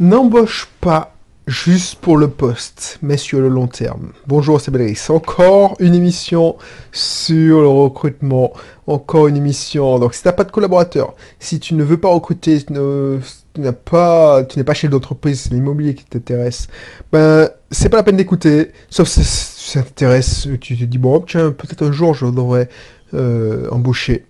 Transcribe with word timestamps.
N'embauche 0.00 0.68
pas 0.80 1.14
juste 1.46 2.00
pour 2.00 2.16
le 2.16 2.26
poste, 2.26 2.98
mais 3.00 3.16
sur 3.16 3.38
le 3.38 3.48
long 3.48 3.68
terme. 3.68 4.10
Bonjour, 4.26 4.60
c'est 4.60 4.72
Bélaïs. 4.72 5.08
Encore 5.08 5.76
une 5.78 5.94
émission 5.94 6.56
sur 6.90 7.60
le 7.60 7.68
recrutement. 7.68 8.52
Encore 8.88 9.28
une 9.28 9.36
émission. 9.36 10.00
Donc, 10.00 10.14
si 10.14 10.22
tu 10.22 10.26
n'as 10.26 10.32
pas 10.32 10.42
de 10.42 10.50
collaborateur, 10.50 11.14
si 11.38 11.60
tu 11.60 11.74
ne 11.74 11.84
veux 11.84 11.96
pas 11.96 12.08
recruter, 12.08 12.60
tu 12.60 12.72
n'as 12.72 13.72
pas, 13.72 14.42
tu 14.42 14.58
n'es 14.58 14.64
pas 14.64 14.74
chez 14.74 14.88
l'entreprise, 14.88 15.42
c'est 15.42 15.54
l'immobilier 15.54 15.94
qui 15.94 16.04
t'intéresse, 16.04 16.66
ben, 17.12 17.48
c'est 17.70 17.88
pas 17.88 17.98
la 17.98 18.02
peine 18.02 18.16
d'écouter. 18.16 18.72
Sauf 18.90 19.06
si 19.06 19.22
ça 19.22 19.82
t'intéresse, 19.82 20.48
tu 20.60 20.76
te 20.76 20.84
dis, 20.84 20.98
bon, 20.98 21.20
tiens, 21.20 21.52
peut-être 21.52 21.84
un 21.84 21.92
jour 21.92 22.14
je 22.14 22.26
devrais 22.26 22.68
euh, 23.14 23.68
embaucher. 23.70 24.26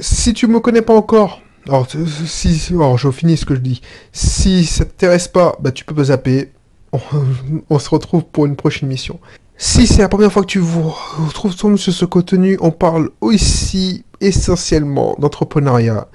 Si 0.00 0.34
tu 0.34 0.46
me 0.48 0.60
connais 0.60 0.82
pas 0.82 0.94
encore, 0.94 1.40
alors, 1.68 1.86
si, 2.26 2.60
alors, 2.70 2.98
je 2.98 3.10
finis 3.10 3.36
ce 3.36 3.44
que 3.44 3.54
je 3.54 3.60
dis. 3.60 3.80
Si 4.12 4.64
ça 4.64 4.84
t'intéresse 4.84 5.28
pas, 5.28 5.56
bah, 5.60 5.72
tu 5.72 5.84
peux 5.84 5.94
me 5.94 6.04
zapper. 6.04 6.52
On, 7.70 7.78
se 7.78 7.90
retrouve 7.90 8.24
pour 8.24 8.46
une 8.46 8.56
prochaine 8.56 8.88
mission. 8.88 9.18
Si 9.58 9.86
c'est 9.86 10.02
la 10.02 10.08
première 10.08 10.32
fois 10.32 10.42
que 10.42 10.48
tu 10.48 10.58
vous 10.58 10.94
retrouves 11.26 11.54
sur 11.76 11.92
ce 11.92 12.04
contenu, 12.04 12.58
on 12.60 12.70
parle 12.70 13.10
aussi 13.20 14.04
essentiellement 14.20 15.16
d'entrepreneuriat, 15.18 16.08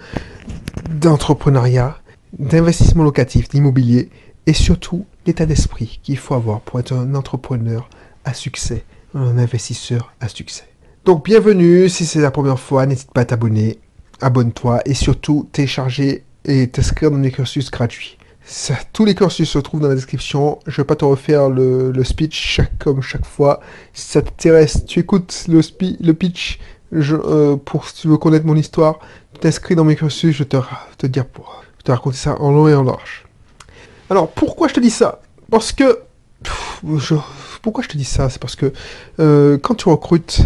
d'entrepreneuriat, 0.91 1.97
d'investissement 2.37 3.03
locatif, 3.03 3.49
d'immobilier 3.49 4.09
et 4.45 4.53
surtout 4.53 5.05
l'état 5.25 5.45
d'esprit 5.45 5.99
qu'il 6.03 6.17
faut 6.17 6.35
avoir 6.35 6.61
pour 6.61 6.79
être 6.79 6.93
un 6.93 7.15
entrepreneur 7.15 7.89
à 8.25 8.33
succès, 8.33 8.85
un 9.15 9.37
investisseur 9.37 10.13
à 10.19 10.27
succès. 10.27 10.65
Donc 11.05 11.25
bienvenue, 11.25 11.89
si 11.89 12.05
c'est 12.05 12.21
la 12.21 12.31
première 12.31 12.59
fois, 12.59 12.85
n'hésite 12.85 13.11
pas 13.11 13.21
à 13.21 13.25
t'abonner 13.25 13.79
abonne-toi 14.21 14.81
et 14.85 14.93
surtout 14.93 15.47
télécharger 15.51 16.23
et 16.45 16.67
t'inscrire 16.67 17.11
dans 17.11 17.17
les 17.17 17.31
cursus 17.31 17.69
gratuits. 17.69 18.17
tous 18.93 19.05
les 19.05 19.15
cursus 19.15 19.49
se 19.49 19.59
trouvent 19.59 19.81
dans 19.81 19.89
la 19.89 19.95
description. 19.95 20.59
Je 20.67 20.77
vais 20.77 20.85
pas 20.85 20.95
te 20.95 21.05
refaire 21.05 21.49
le, 21.49 22.03
speech 22.03 22.61
comme 22.79 23.01
chaque 23.01 23.25
fois. 23.25 23.59
Si 23.93 24.11
ça 24.11 24.21
t'intéresse, 24.21 24.85
tu 24.85 24.99
écoutes 24.99 25.45
le, 25.47 25.61
le 25.99 26.13
pitch 26.13 26.59
je, 26.91 27.15
euh, 27.15 27.55
pour 27.55 27.87
si 27.87 28.01
tu 28.01 28.07
veux 28.07 28.17
connaître 28.17 28.45
mon 28.45 28.55
histoire. 28.55 28.99
T'inscris 29.39 29.75
dans 29.75 29.85
mes 29.85 29.95
cursus, 29.95 30.35
je 30.35 30.43
te, 30.43 30.57
te 30.97 31.19
pour 31.21 31.63
te 31.83 31.91
raconter 31.91 32.17
ça 32.17 32.39
en 32.39 32.51
long 32.51 32.67
et 32.67 32.75
en 32.75 32.83
large. 32.83 33.25
Alors 34.09 34.29
pourquoi 34.29 34.67
je 34.67 34.73
te 34.73 34.79
dis 34.79 34.89
ça? 34.89 35.21
Parce 35.49 35.71
que 35.71 35.99
pourquoi 37.61 37.83
je 37.83 37.89
te 37.89 37.97
dis 37.97 38.05
ça? 38.05 38.29
C'est 38.29 38.39
parce 38.39 38.55
que 38.55 38.73
euh, 39.19 39.57
quand 39.57 39.75
tu 39.75 39.89
recrutes, 39.89 40.41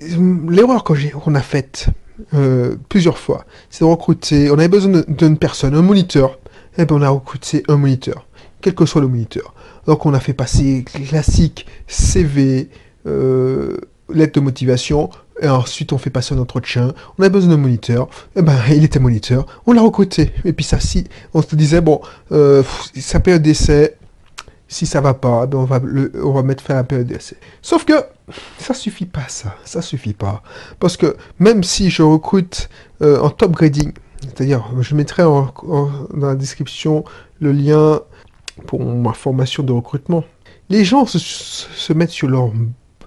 l'erreur 0.00 0.84
qu'on 0.84 1.34
a 1.34 1.40
faite, 1.40 1.88
euh, 2.34 2.76
plusieurs 2.88 3.18
fois. 3.18 3.44
C'est 3.70 3.84
recruter, 3.84 4.50
on 4.50 4.54
avait 4.54 4.68
besoin 4.68 5.02
d'une 5.08 5.38
personne, 5.38 5.74
un 5.74 5.82
moniteur, 5.82 6.38
et 6.78 6.82
eh 6.82 6.84
bien 6.84 6.96
on 6.96 7.02
a 7.02 7.08
recruté 7.08 7.62
un 7.68 7.76
moniteur, 7.76 8.26
quel 8.60 8.74
que 8.74 8.84
soit 8.86 9.00
le 9.00 9.08
moniteur. 9.08 9.54
Donc 9.86 10.06
on 10.06 10.14
a 10.14 10.20
fait 10.20 10.32
passer 10.32 10.84
classique 10.84 11.66
CV, 11.86 12.68
euh, 13.06 13.76
lettre 14.12 14.34
de 14.34 14.40
motivation, 14.40 15.10
et 15.40 15.48
ensuite 15.48 15.92
on 15.92 15.98
fait 15.98 16.10
passer 16.10 16.34
un 16.34 16.38
entretien, 16.38 16.94
on 17.18 17.22
a 17.22 17.28
besoin 17.28 17.50
d'un 17.50 17.56
moniteur, 17.56 18.08
et 18.34 18.40
eh 18.40 18.42
ben 18.42 18.56
il 18.70 18.84
était 18.84 18.98
moniteur, 18.98 19.46
on 19.66 19.72
l'a 19.72 19.82
recruté. 19.82 20.32
Et 20.44 20.52
puis 20.52 20.64
ça, 20.64 20.80
si 20.80 21.04
on 21.34 21.42
se 21.42 21.54
disait, 21.56 21.80
bon, 21.80 22.00
euh, 22.32 22.62
sa 22.94 23.20
période 23.20 23.42
d'essai, 23.42 23.96
si 24.68 24.86
ça 24.86 25.00
va 25.00 25.14
pas, 25.14 25.46
ben 25.46 25.58
on, 25.58 25.64
va 25.64 25.80
le, 25.82 26.12
on 26.24 26.32
va 26.32 26.42
mettre 26.42 26.62
fin 26.62 26.74
à 26.74 26.78
la 26.78 26.84
période 26.84 27.06
d'essai. 27.06 27.36
Sauf 27.62 27.84
que 27.84 27.94
ça 28.58 28.74
suffit 28.74 29.06
pas, 29.06 29.28
ça. 29.28 29.54
Ça 29.64 29.82
suffit 29.82 30.14
pas. 30.14 30.42
Parce 30.80 30.96
que 30.96 31.16
même 31.38 31.62
si 31.62 31.90
je 31.90 32.02
recrute 32.02 32.68
euh, 33.02 33.20
en 33.20 33.30
top 33.30 33.52
grading, 33.52 33.92
c'est-à-dire 34.22 34.68
je 34.80 34.94
mettrai 34.94 35.22
dans 35.22 35.90
la 36.14 36.34
description 36.34 37.04
le 37.40 37.52
lien 37.52 38.00
pour 38.66 38.84
ma 38.84 39.12
formation 39.12 39.62
de 39.62 39.72
recrutement, 39.72 40.24
les 40.68 40.84
gens 40.84 41.06
se, 41.06 41.92
mettent 41.92 42.10
sur 42.10 42.28
leur, 42.28 42.50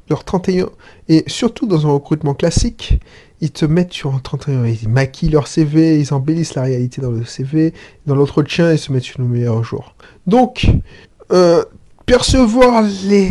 leur 0.10 0.24
31 0.24 0.70
et 1.10 1.24
surtout 1.28 1.68
dans 1.68 1.86
un 1.86 1.92
recrutement 1.92 2.34
classique, 2.34 3.00
ils 3.42 3.52
te 3.52 3.66
mettent 3.66 3.94
sur 3.94 4.14
un 4.14 4.20
31, 4.20 4.66
ils 4.66 4.88
maquillent 4.88 5.30
leur 5.30 5.48
CV, 5.48 6.00
ils 6.00 6.14
embellissent 6.14 6.56
la 6.56 6.64
réalité 6.64 7.02
dans 7.02 7.12
le 7.12 7.26
CV, 7.26 7.74
dans 8.06 8.16
l'entretien, 8.16 8.72
ils 8.72 8.78
se 8.78 8.92
mettent 8.92 9.04
sur 9.04 9.22
le 9.22 9.28
meilleur 9.28 9.64
jour. 9.64 9.96
Donc, 10.28 10.68
euh, 11.32 11.64
percevoir 12.06 12.84
les, 13.04 13.30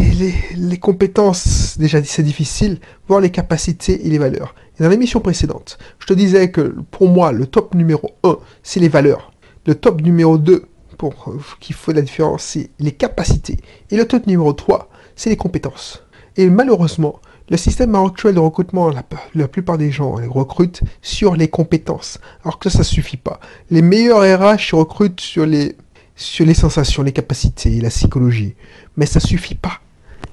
les, 0.56 0.76
compétences, 0.78 1.76
déjà 1.78 2.02
c'est 2.04 2.22
difficile, 2.22 2.78
voir 3.08 3.20
les 3.20 3.30
capacités 3.30 4.06
et 4.06 4.10
les 4.10 4.18
valeurs. 4.18 4.54
Et 4.78 4.84
dans 4.84 4.88
l'émission 4.88 5.20
précédente, 5.20 5.78
je 5.98 6.06
te 6.06 6.12
disais 6.12 6.50
que 6.50 6.74
pour 6.90 7.08
moi, 7.08 7.32
le 7.32 7.46
top 7.46 7.74
numéro 7.74 8.10
1, 8.22 8.36
c'est 8.62 8.80
les 8.80 8.88
valeurs. 8.88 9.32
Le 9.66 9.74
top 9.74 10.00
numéro 10.00 10.38
2, 10.38 10.64
pour 10.96 11.14
euh, 11.28 11.38
qu'il 11.60 11.74
faut 11.74 11.92
la 11.92 12.02
différence, 12.02 12.42
c'est 12.42 12.70
les 12.78 12.92
capacités. 12.92 13.56
Et 13.90 13.96
le 13.96 14.06
top 14.06 14.26
numéro 14.26 14.52
3, 14.52 14.88
c'est 15.16 15.30
les 15.30 15.36
compétences. 15.36 16.04
Et 16.36 16.48
malheureusement, 16.48 17.20
le 17.50 17.56
système 17.56 17.94
actuel 17.94 18.34
de 18.34 18.40
recrutement, 18.40 18.90
la, 19.34 19.48
plupart 19.48 19.78
des 19.78 19.90
gens 19.90 20.18
les 20.18 20.26
recrutent 20.26 20.82
sur 21.00 21.34
les 21.34 21.48
compétences, 21.48 22.18
alors 22.44 22.58
que 22.58 22.68
ça 22.68 22.80
ne 22.80 22.84
suffit 22.84 23.16
pas. 23.16 23.40
Les 23.70 23.80
meilleurs 23.80 24.20
RH 24.20 24.74
recrutent 24.74 25.20
sur 25.20 25.46
les 25.46 25.74
sur 26.18 26.44
les 26.44 26.54
sensations, 26.54 27.02
les 27.02 27.12
capacités, 27.12 27.80
la 27.80 27.90
psychologie. 27.90 28.54
Mais 28.96 29.06
ça 29.06 29.20
suffit 29.20 29.54
pas. 29.54 29.80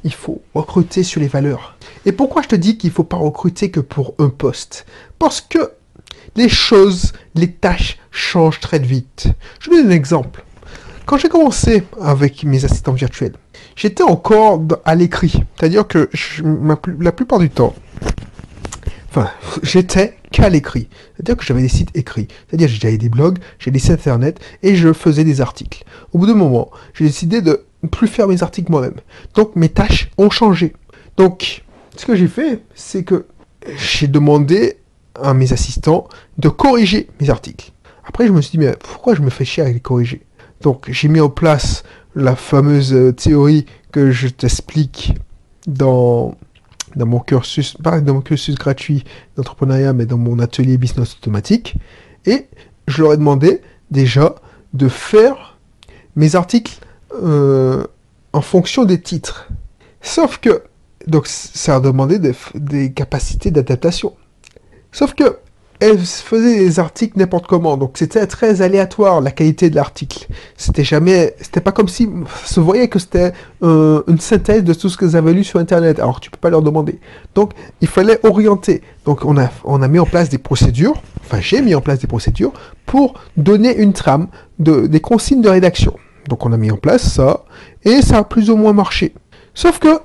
Il 0.04 0.14
faut 0.14 0.42
recruter 0.54 1.04
sur 1.04 1.22
les 1.22 1.28
valeurs. 1.28 1.78
Et 2.06 2.12
pourquoi 2.12 2.42
je 2.42 2.50
te 2.50 2.56
dis 2.56 2.78
qu'il 2.78 2.90
ne 2.90 2.96
faut 2.96 3.04
pas 3.04 3.18
recruter 3.18 3.72
que 3.72 3.80
pour 3.80 4.16
un 4.20 4.30
poste? 4.30 4.86
Parce 5.20 5.42
que 5.42 5.72
les 6.36 6.50
choses, 6.50 7.14
les 7.36 7.52
tâches 7.52 7.98
changent 8.12 8.60
très 8.60 8.80
vite. 8.80 9.28
Je 9.60 9.70
vous 9.70 9.78
donne 9.78 9.88
un 9.88 9.92
exemple. 9.92 10.44
Quand 11.06 11.18
j'ai 11.18 11.30
commencé 11.30 11.84
avec 12.02 12.44
mes 12.44 12.66
assistants 12.66 12.94
virtuels, 12.94 13.36
j'étais 13.76 14.04
encore 14.04 14.64
à 14.86 14.96
l'écrit. 14.96 15.44
C'est-à-dire 15.56 15.88
que 15.88 16.10
la 17.00 17.12
plupart 17.12 17.38
du 17.38 17.52
temps, 17.52 17.76
enfin, 19.10 19.30
j'étais 19.62 20.18
qu'à 20.36 20.50
l'écrit. 20.50 20.90
C'est-à-dire 21.16 21.38
que 21.38 21.46
j'avais 21.46 21.62
des 21.62 21.70
sites 21.70 21.96
écrits. 21.96 22.28
C'est-à-dire 22.48 22.68
que 22.68 22.74
j'avais 22.74 22.98
des 22.98 23.08
blogs, 23.08 23.38
j'ai 23.58 23.72
des 23.72 23.80
sites 23.80 23.92
internet 23.92 24.40
et 24.64 24.76
je 24.76 24.92
faisais 24.92 25.24
des 25.24 25.40
articles. 25.40 25.86
Au 26.12 26.18
bout 26.18 26.28
d'un 26.28 26.36
moment, 26.36 26.70
j'ai 26.94 27.06
décidé 27.06 27.42
de 27.42 27.64
ne 27.84 27.88
plus 27.88 28.08
faire 28.08 28.28
mes 28.28 28.44
articles 28.44 28.70
moi-même. 28.70 29.00
Donc 29.34 29.56
mes 29.56 29.70
tâches 29.70 30.12
ont 30.18 30.30
changé. 30.30 30.74
Donc, 31.16 31.64
ce 31.96 32.06
que 32.06 32.16
j'ai 32.16 32.28
fait, 32.28 32.62
c'est 32.74 33.04
que 33.04 33.28
j'ai 33.78 34.08
demandé 34.08 34.76
à 35.22 35.34
mes 35.34 35.54
assistants 35.54 36.10
de 36.38 36.50
corriger 36.50 37.08
mes 37.22 37.30
articles. 37.30 37.72
Après, 38.06 38.28
je 38.28 38.34
me 38.34 38.42
suis 38.42 38.58
dit, 38.58 38.66
mais 38.66 38.76
pourquoi 38.78 39.16
je 39.16 39.22
me 39.22 39.30
fais 39.30 39.46
chier 39.46 39.64
à 39.64 39.70
les 39.70 39.80
corriger? 39.80 40.26
Donc, 40.60 40.92
j'ai 40.92 41.08
mis 41.08 41.22
en 41.22 41.30
place 41.30 41.84
la 42.14 42.36
fameuse 42.36 43.14
théorie 43.16 43.66
que 43.94 44.12
je 44.12 44.28
t'explique 44.28 45.14
dans 45.66 46.36
dans 46.96 47.06
mon 47.06 47.20
cursus, 47.20 47.76
pas 47.82 48.02
dans 48.02 48.16
mon 48.16 48.22
cursus 48.22 48.56
gratuit 48.56 49.04
d'entrepreneuriat, 49.36 49.94
mais 49.94 50.06
dans 50.06 50.18
mon 50.18 50.40
atelier 50.40 50.78
business 50.78 51.16
automatique. 51.16 51.76
Et 52.26 52.48
je 52.88 53.02
leur 53.02 53.14
ai 53.14 53.18
demandé 53.18 53.62
déjà 53.92 54.36
de 54.74 54.88
faire 54.88 55.58
mes 56.16 56.36
articles 56.36 56.80
euh, 57.22 57.86
en 58.34 58.42
fonction 58.42 58.86
des 58.86 59.02
titres. 59.02 59.48
Sauf 60.02 60.38
que, 60.40 60.64
donc 61.08 61.28
ça 61.28 61.78
a 61.78 61.80
demandé 61.80 62.20
des 62.54 62.92
capacités 62.92 63.52
d'adaptation. 63.52 64.14
Sauf 64.92 65.14
que 65.14 65.38
elle 65.80 66.00
faisait 66.00 66.58
des 66.58 66.80
articles 66.80 67.18
n'importe 67.20 67.48
comment, 67.48 67.78
donc 67.78 67.94
c'était 67.96 68.26
très 68.28 68.62
aléatoire 68.62 69.22
la 69.22 69.32
qualité 69.32 69.70
de 69.70 69.76
l'article. 69.76 70.28
C'était 70.58 70.84
jamais, 70.84 71.36
c'était 71.42 71.62
pas 71.62 71.72
comme 71.72 71.88
si 71.88 72.10
se 72.46 72.60
voyait 72.60 72.88
que 72.88 73.00
c'était 73.00 73.34
euh, 73.64 74.02
une 74.08 74.20
synthèse 74.20 74.64
de 74.64 74.74
tout 74.74 74.90
ce 74.90 75.04
vous 75.04 75.16
avez 75.16 75.34
lu 75.34 75.44
sur 75.44 75.60
internet. 75.60 76.00
Alors 76.00 76.20
tu 76.20 76.32
peux 76.32 76.38
pas 76.38 76.50
leur 76.50 76.62
demander. 76.62 77.00
Donc 77.36 77.52
il 77.82 77.88
fallait 77.88 78.20
orienter. 78.26 78.82
Donc 79.06 79.26
on 79.26 79.38
a, 79.38 79.50
on 79.64 79.82
a 79.82 79.88
mis 79.88 80.00
en 80.00 80.06
place 80.06 80.30
des 80.30 80.38
procédures. 80.38 81.02
Enfin 81.22 81.40
j'ai 81.42 81.62
mis 81.62 81.76
en 81.76 81.82
place 81.82 82.00
des 82.00 82.08
procédures 82.08 82.54
pour 82.86 83.16
donner 83.38 83.76
une 83.76 83.94
trame 83.94 84.28
de 84.60 84.88
des 84.88 85.00
consignes 85.02 85.42
de 85.42 85.50
rédaction. 85.50 85.96
Donc 86.30 86.46
on 86.46 86.54
a 86.54 86.58
mis 86.58 86.72
en 86.72 86.78
place 86.78 87.04
ça 87.04 87.46
et 87.84 88.02
ça 88.02 88.20
a 88.20 88.24
plus 88.24 88.50
ou 88.50 88.56
moins 88.56 88.74
marché. 88.74 89.14
Sauf 89.54 89.80
que 89.80 90.00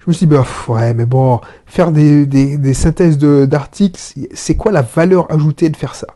je 0.00 0.04
me 0.08 0.12
suis 0.12 0.26
dit, 0.26 0.34
bah, 0.34 0.46
ouais, 0.68 0.94
mais 0.94 1.04
bon, 1.04 1.40
faire 1.66 1.92
des, 1.92 2.74
synthèses 2.74 3.18
d'articles, 3.18 4.00
c'est 4.32 4.56
quoi 4.56 4.72
la 4.72 4.82
valeur 4.82 5.30
ajoutée 5.30 5.68
de 5.68 5.76
faire 5.76 5.94
ça? 5.94 6.06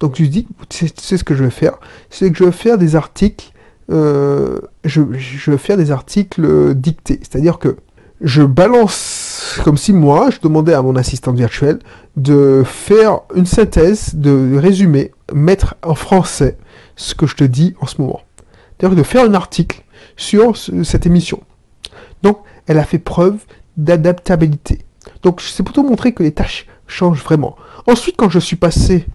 Donc 0.00 0.16
je 0.16 0.22
me 0.22 0.28
dis, 0.28 0.48
c'est 0.70 1.16
ce 1.16 1.24
que 1.24 1.34
je 1.34 1.44
vais 1.44 1.50
faire, 1.50 1.74
c'est 2.10 2.30
que 2.30 2.38
je 2.38 2.44
vais 2.44 2.52
faire 2.52 2.78
des 2.78 2.96
articles, 2.96 3.52
euh, 3.90 4.60
je, 4.84 5.00
vais 5.50 5.58
faire 5.58 5.76
des 5.76 5.90
articles 5.90 6.74
dictés, 6.74 7.20
c'est-à-dire 7.20 7.58
que 7.58 7.76
je 8.20 8.42
balance 8.42 9.60
comme 9.64 9.76
si 9.76 9.92
moi, 9.92 10.30
je 10.30 10.38
demandais 10.40 10.74
à 10.74 10.82
mon 10.82 10.96
assistante 10.96 11.36
virtuelle 11.36 11.78
de 12.16 12.62
faire 12.64 13.20
une 13.34 13.46
synthèse, 13.46 14.14
de 14.14 14.56
résumer, 14.56 15.12
mettre 15.32 15.74
en 15.82 15.94
français 15.94 16.56
ce 16.96 17.14
que 17.14 17.26
je 17.26 17.36
te 17.36 17.44
dis 17.44 17.74
en 17.80 17.86
ce 17.86 18.00
moment. 18.00 18.20
C'est-à-dire 18.78 18.96
de 18.96 19.02
faire 19.02 19.24
un 19.24 19.34
article 19.34 19.82
sur 20.16 20.56
cette 20.56 21.06
émission. 21.06 21.42
Donc, 22.22 22.38
elle 22.66 22.78
a 22.78 22.84
fait 22.84 22.98
preuve 22.98 23.38
d'adaptabilité. 23.76 24.80
Donc 25.22 25.40
c'est 25.40 25.64
te 25.64 25.80
montrer 25.80 26.12
que 26.12 26.22
les 26.22 26.32
tâches 26.32 26.66
changent 26.86 27.22
vraiment. 27.22 27.56
Ensuite, 27.86 28.16
quand 28.16 28.30
je 28.30 28.38
suis 28.38 28.56
passé 28.56 29.06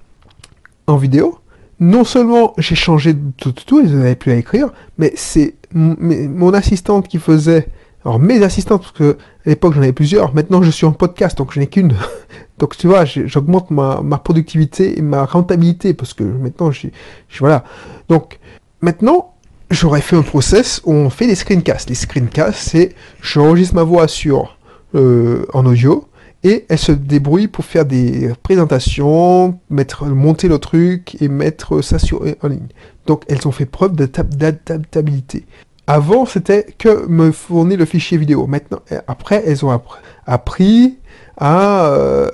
en 0.88 0.98
vidéo, 0.98 1.40
non 1.80 2.04
seulement 2.04 2.54
j'ai 2.58 2.76
changé 2.76 3.16
tout, 3.38 3.52
tout, 3.52 3.64
tout, 3.66 3.82
ils 3.82 3.96
n'avaient 3.96 4.16
plus 4.16 4.32
à 4.32 4.36
écrire, 4.36 4.70
mais 4.98 5.14
c'est 5.16 5.56
mon 5.74 6.54
assistante 6.54 7.08
qui 7.08 7.20
faisait 7.20 7.68
alors 8.06 8.20
mes 8.20 8.42
assistants, 8.42 8.78
parce 8.78 8.94
que 8.94 9.18
à 9.46 9.50
l'époque 9.50 9.74
j'en 9.74 9.82
avais 9.82 9.92
plusieurs, 9.92 10.34
maintenant 10.34 10.62
je 10.62 10.72
suis 10.72 10.86
en 10.86 10.94
podcast, 10.94 11.38
donc 11.38 11.52
je 11.54 11.60
n'ai 11.60 11.68
qu'une. 11.68 11.94
donc 12.58 12.78
tu 12.78 12.88
vois, 12.88 13.04
j'augmente 13.04 13.70
ma, 13.70 14.02
ma, 14.02 14.18
productivité 14.18 14.98
et 14.98 15.02
ma 15.02 15.26
rentabilité, 15.26 15.94
parce 15.94 16.14
que 16.14 16.24
maintenant 16.24 16.72
je, 16.72 16.88
je 17.28 17.40
voilà. 17.40 17.66
Donc 18.08 18.40
maintenant, 18.82 19.34
j'aurais 19.72 20.02
fait 20.02 20.16
un 20.16 20.22
process 20.22 20.82
où 20.86 20.94
on 20.94 21.10
fait 21.10 21.28
des 21.28 21.36
screencasts. 21.36 21.90
Les 21.90 21.96
screencasts, 21.96 22.60
c'est 22.60 22.96
j'enregistre 23.22 23.76
ma 23.76 23.84
voix 23.84 24.08
sur 24.08 24.58
euh, 24.96 25.46
en 25.54 25.66
audio 25.66 26.08
et 26.44 26.66
elle 26.70 26.78
se 26.78 26.92
débrouille 26.92 27.48
pour 27.48 27.66
faire 27.66 27.86
des 27.86 28.32
présentations, 28.44 29.60
mettre, 29.70 30.06
monter 30.06 30.48
le 30.48 30.60
truc 30.60 31.18
et 31.22 31.28
mettre 31.28 31.82
ça 31.82 32.00
sur, 32.00 32.22
en 32.42 32.48
ligne. 32.48 32.68
Donc 33.06 33.24
elles 33.28 33.48
ont 33.48 33.52
fait 33.52 33.66
preuve 33.66 33.96
d'adaptabilité. 33.96 35.46
Avant, 35.88 36.26
c'était 36.26 36.66
que 36.78 37.08
me 37.08 37.32
fournir 37.32 37.78
le 37.78 37.86
fichier 37.86 38.18
vidéo. 38.18 38.46
Maintenant, 38.46 38.80
après, 39.08 39.42
elles 39.46 39.64
ont 39.66 39.82
appris 40.26 40.98
à 41.38 41.86
euh, 41.86 42.30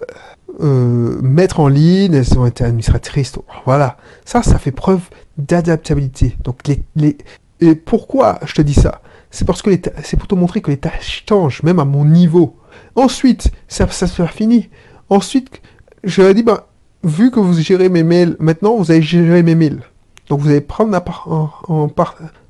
euh, 0.62 1.20
mettre 1.22 1.60
en 1.60 1.68
ligne, 1.68 2.14
elles 2.14 2.38
ont 2.38 2.46
été 2.46 2.64
administratrices. 2.64 3.34
Voilà. 3.66 3.98
Ça, 4.26 4.44
ça 4.44 4.60
fait 4.60 4.72
preuve 4.72 5.02
d'adaptabilité. 5.38 6.38
Donc, 6.44 6.60
les, 6.96 7.18
Et 7.60 7.76
pourquoi 7.76 8.40
je 8.46 8.54
te 8.54 8.62
dis 8.62 8.74
ça? 8.74 9.02
C'est 9.32 9.46
parce 9.46 9.62
que 9.62 9.72
c'est 10.04 10.18
pour 10.18 10.28
te 10.28 10.36
montrer 10.36 10.62
que 10.62 10.70
les 10.70 10.78
tâches 10.78 11.24
changent, 11.28 11.64
même 11.64 11.80
à 11.80 11.86
mon 11.86 12.06
niveau. 12.06 12.56
Ensuite, 12.96 13.52
ça, 13.68 13.88
ça 13.90 14.08
se 14.08 14.22
fait 14.22 14.28
fini. 14.28 14.70
Ensuite, 15.10 15.62
je 16.04 16.22
leur 16.22 16.32
ai 16.32 16.34
dit, 16.34 16.44
bah, 16.44 16.68
vu 17.04 17.32
que 17.32 17.40
vous 17.40 17.54
gérez 17.54 17.90
mes 17.90 18.04
mails, 18.04 18.36
maintenant, 18.40 18.76
vous 18.76 18.92
allez 18.92 19.02
gérer 19.02 19.42
mes 19.42 19.56
mails. 19.56 19.82
Donc, 20.30 20.40
vous 20.42 20.50
allez 20.50 20.62
prendre 20.62 20.96
en, 21.26 21.50
en, 21.68 21.74
en 21.74 21.88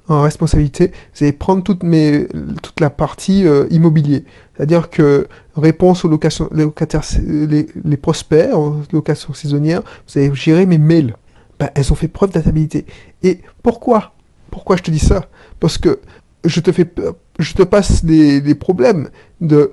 en 0.08 0.22
responsabilité, 0.22 0.92
vous 1.14 1.24
allez 1.24 1.32
prendre 1.32 1.64
toute, 1.64 1.84
mes, 1.84 2.28
toute 2.62 2.80
la 2.80 2.90
partie 2.90 3.48
euh, 3.48 3.68
immobilier. 3.70 4.26
C'est-à-dire 4.56 4.90
que 4.90 5.28
réponse 5.56 6.04
aux 6.04 6.10
locations, 6.10 6.50
locataires, 6.52 7.04
les, 7.26 7.98
prospects, 7.98 8.54
en 8.54 8.82
location 8.92 9.34
saisonnière, 9.34 9.82
vous 10.08 10.20
allez 10.20 10.34
gérer 10.36 10.66
mes 10.66 10.78
mails. 10.78 11.16
Ben, 11.60 11.70
elles 11.76 11.92
ont 11.92 11.96
fait 11.96 12.08
preuve 12.08 12.32
d'adaptabilité. 12.32 12.86
Et 13.22 13.40
pourquoi? 13.62 14.14
Pourquoi 14.52 14.76
je 14.76 14.84
te 14.84 14.92
dis 14.92 15.00
ça? 15.00 15.28
Parce 15.60 15.78
que 15.78 16.00
je 16.44 16.60
te 16.60 16.72
fais, 16.72 16.92
je 17.40 17.54
te 17.54 17.64
passe 17.64 18.04
des 18.04 18.56
problèmes 18.56 19.10
de, 19.40 19.72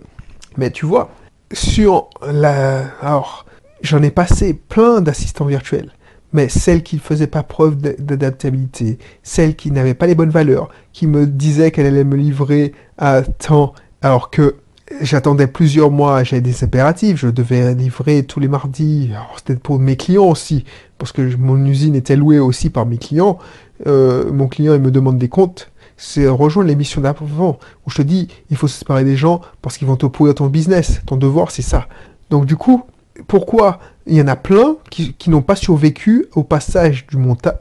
mais 0.56 0.70
tu 0.70 0.86
vois, 0.86 1.10
sur 1.52 2.08
la, 2.22 2.84
alors, 3.00 3.46
j'en 3.82 4.02
ai 4.02 4.10
passé 4.10 4.54
plein 4.54 5.00
d'assistants 5.00 5.46
virtuels 5.46 5.92
mais 6.32 6.48
celle 6.48 6.82
qui 6.82 6.96
ne 6.96 7.00
faisait 7.00 7.26
pas 7.26 7.42
preuve 7.42 7.76
d'adaptabilité, 7.76 8.98
celle 9.22 9.56
qui 9.56 9.70
n'avait 9.70 9.94
pas 9.94 10.06
les 10.06 10.14
bonnes 10.14 10.30
valeurs, 10.30 10.68
qui 10.92 11.06
me 11.06 11.26
disait 11.26 11.70
qu'elle 11.70 11.86
allait 11.86 12.04
me 12.04 12.16
livrer 12.16 12.72
à 12.98 13.22
temps, 13.22 13.74
alors 14.02 14.30
que 14.30 14.56
j'attendais 15.00 15.46
plusieurs 15.46 15.90
mois, 15.90 16.24
j'avais 16.24 16.42
des 16.42 16.64
impératifs, 16.64 17.18
je 17.18 17.28
devais 17.28 17.74
livrer 17.74 18.24
tous 18.24 18.40
les 18.40 18.48
mardis, 18.48 19.10
c'était 19.36 19.56
pour 19.56 19.78
mes 19.78 19.96
clients 19.96 20.28
aussi, 20.28 20.64
parce 20.98 21.12
que 21.12 21.36
mon 21.36 21.64
usine 21.64 21.94
était 21.94 22.16
louée 22.16 22.38
aussi 22.38 22.70
par 22.70 22.86
mes 22.86 22.98
clients, 22.98 23.38
euh, 23.86 24.30
mon 24.32 24.48
client 24.48 24.74
il 24.74 24.80
me 24.80 24.90
demande 24.90 25.18
des 25.18 25.28
comptes, 25.28 25.70
c'est 25.96 26.26
rejoindre 26.28 26.68
l'émission 26.68 27.00
d'avant, 27.00 27.58
où 27.86 27.90
je 27.90 27.96
te 27.96 28.02
dis, 28.02 28.28
il 28.50 28.56
faut 28.56 28.68
se 28.68 28.78
séparer 28.78 29.04
des 29.04 29.16
gens 29.16 29.40
parce 29.62 29.76
qu'ils 29.76 29.86
vont 29.86 29.96
te 29.96 30.06
pourrir 30.06 30.34
ton 30.34 30.46
business, 30.46 31.00
ton 31.06 31.16
devoir 31.16 31.50
c'est 31.50 31.62
ça. 31.62 31.88
Donc 32.30 32.46
du 32.46 32.56
coup, 32.56 32.84
pourquoi 33.26 33.80
il 34.06 34.16
y 34.16 34.22
en 34.22 34.28
a 34.28 34.36
plein 34.36 34.76
qui, 34.90 35.14
n'ont 35.28 35.42
pas 35.42 35.56
survécu 35.56 36.26
au 36.34 36.42
passage 36.42 37.06
du 37.06 37.16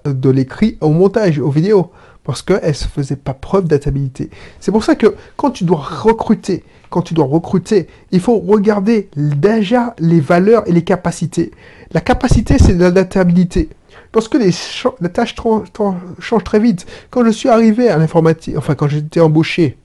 de 0.05 0.29
l'écrit 0.29 0.77
au 0.81 0.89
montage, 0.89 1.39
aux 1.39 1.51
vidéos, 1.51 1.91
parce 2.23 2.41
qu'elles 2.41 2.67
ne 2.67 2.73
faisaient 2.73 3.15
pas 3.15 3.33
preuve 3.33 3.65
d'adaptabilité. 3.65 4.29
C'est 4.59 4.71
pour 4.71 4.83
ça 4.83 4.95
que 4.95 5.15
quand 5.35 5.51
tu 5.51 5.63
dois 5.63 5.79
recruter, 5.79 6.63
quand 6.89 7.01
tu 7.01 7.13
dois 7.13 7.25
recruter, 7.25 7.87
il 8.11 8.19
faut 8.19 8.39
regarder 8.39 9.09
déjà 9.15 9.95
les 9.99 10.19
valeurs 10.19 10.67
et 10.67 10.71
les 10.71 10.83
capacités. 10.83 11.51
La 11.91 12.01
capacité, 12.01 12.57
c'est 12.57 12.73
l'adaptabilité. 12.73 13.69
Parce 14.11 14.27
que 14.27 14.37
les, 14.37 14.51
tâches 15.09 15.35
changent 15.35 16.43
très 16.43 16.59
vite. 16.59 16.85
Quand 17.11 17.23
je 17.25 17.29
suis 17.29 17.49
arrivé 17.49 17.89
à 17.89 17.97
l'informatique, 17.97 18.55
enfin 18.57 18.73
quand 18.75 18.87
j'étais 18.87 19.19
embauché, 19.19 19.77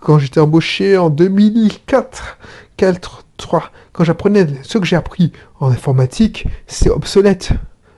quand 0.00 0.18
j'étais 0.18 0.40
embauché 0.40 0.96
en 0.96 1.10
2004, 1.10 2.38
4, 2.78 3.24
3, 3.36 3.70
quand 3.92 4.04
j'apprenais 4.04 4.46
ce 4.62 4.78
que 4.78 4.86
j'ai 4.86 4.96
appris 4.96 5.32
en 5.58 5.70
informatique, 5.70 6.46
c'est 6.66 6.90
obsolète. 6.90 7.50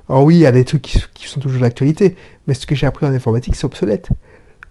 Alors 0.09 0.25
oui, 0.25 0.37
il 0.37 0.41
y 0.41 0.47
a 0.47 0.53
des 0.53 0.65
trucs 0.65 0.83
qui, 0.83 1.29
sont 1.29 1.41
toujours 1.41 1.61
d'actualité, 1.61 2.17
mais 2.47 2.55
ce 2.55 2.67
que 2.67 2.75
j'ai 2.75 2.87
appris 2.87 3.07
en 3.07 3.13
informatique, 3.13 3.57
c'est 3.57 3.65
obsolète. 3.65 4.09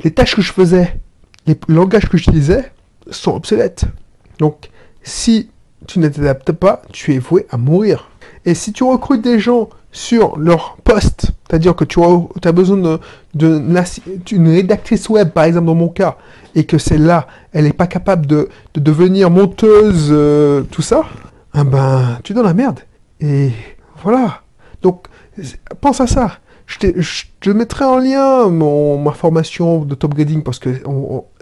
Les 0.03 0.11
tâches 0.11 0.35
que 0.35 0.41
je 0.41 0.51
faisais, 0.51 0.99
les 1.47 1.57
langages 1.67 2.09
que 2.09 2.17
j'utilisais 2.17 2.71
sont 3.09 3.35
obsolètes. 3.35 3.85
Donc, 4.39 4.69
si 5.03 5.49
tu 5.87 5.99
ne 5.99 6.07
t'adaptes 6.09 6.51
pas, 6.51 6.81
tu 6.91 7.13
es 7.13 7.17
voué 7.17 7.47
à 7.49 7.57
mourir. 7.57 8.09
Et 8.45 8.53
si 8.53 8.73
tu 8.73 8.83
recrutes 8.83 9.21
des 9.21 9.39
gens 9.39 9.69
sur 9.91 10.37
leur 10.37 10.77
poste, 10.83 11.31
c'est-à-dire 11.47 11.75
que 11.75 11.83
tu 11.83 11.99
as, 12.01 12.51
besoin 12.51 12.99
d'une 13.33 14.47
rédactrice 14.47 15.09
web, 15.09 15.29
par 15.31 15.43
exemple 15.43 15.67
dans 15.67 15.75
mon 15.75 15.89
cas, 15.89 16.17
et 16.55 16.65
que 16.65 16.77
celle-là, 16.77 17.27
elle 17.53 17.65
n'est 17.65 17.73
pas 17.73 17.87
capable 17.87 18.25
de, 18.25 18.49
devenir 18.75 19.29
monteuse, 19.29 20.09
euh, 20.11 20.63
tout 20.63 20.81
ça, 20.81 21.03
eh 21.55 21.63
ben, 21.63 22.19
tu 22.23 22.33
donnes 22.33 22.45
la 22.45 22.53
merde. 22.53 22.79
Et 23.19 23.51
voilà. 24.03 24.41
Donc, 24.81 25.07
pense 25.79 26.01
à 26.01 26.07
ça. 26.07 26.39
Je, 26.67 26.77
te 27.41 27.49
mettrai 27.49 27.83
en 27.83 27.97
lien 27.97 28.47
mon, 28.47 28.97
ma 28.97 29.11
formation 29.11 29.83
de 29.83 29.93
top 29.93 30.13
grading 30.13 30.41
parce 30.41 30.59
que 30.59 30.69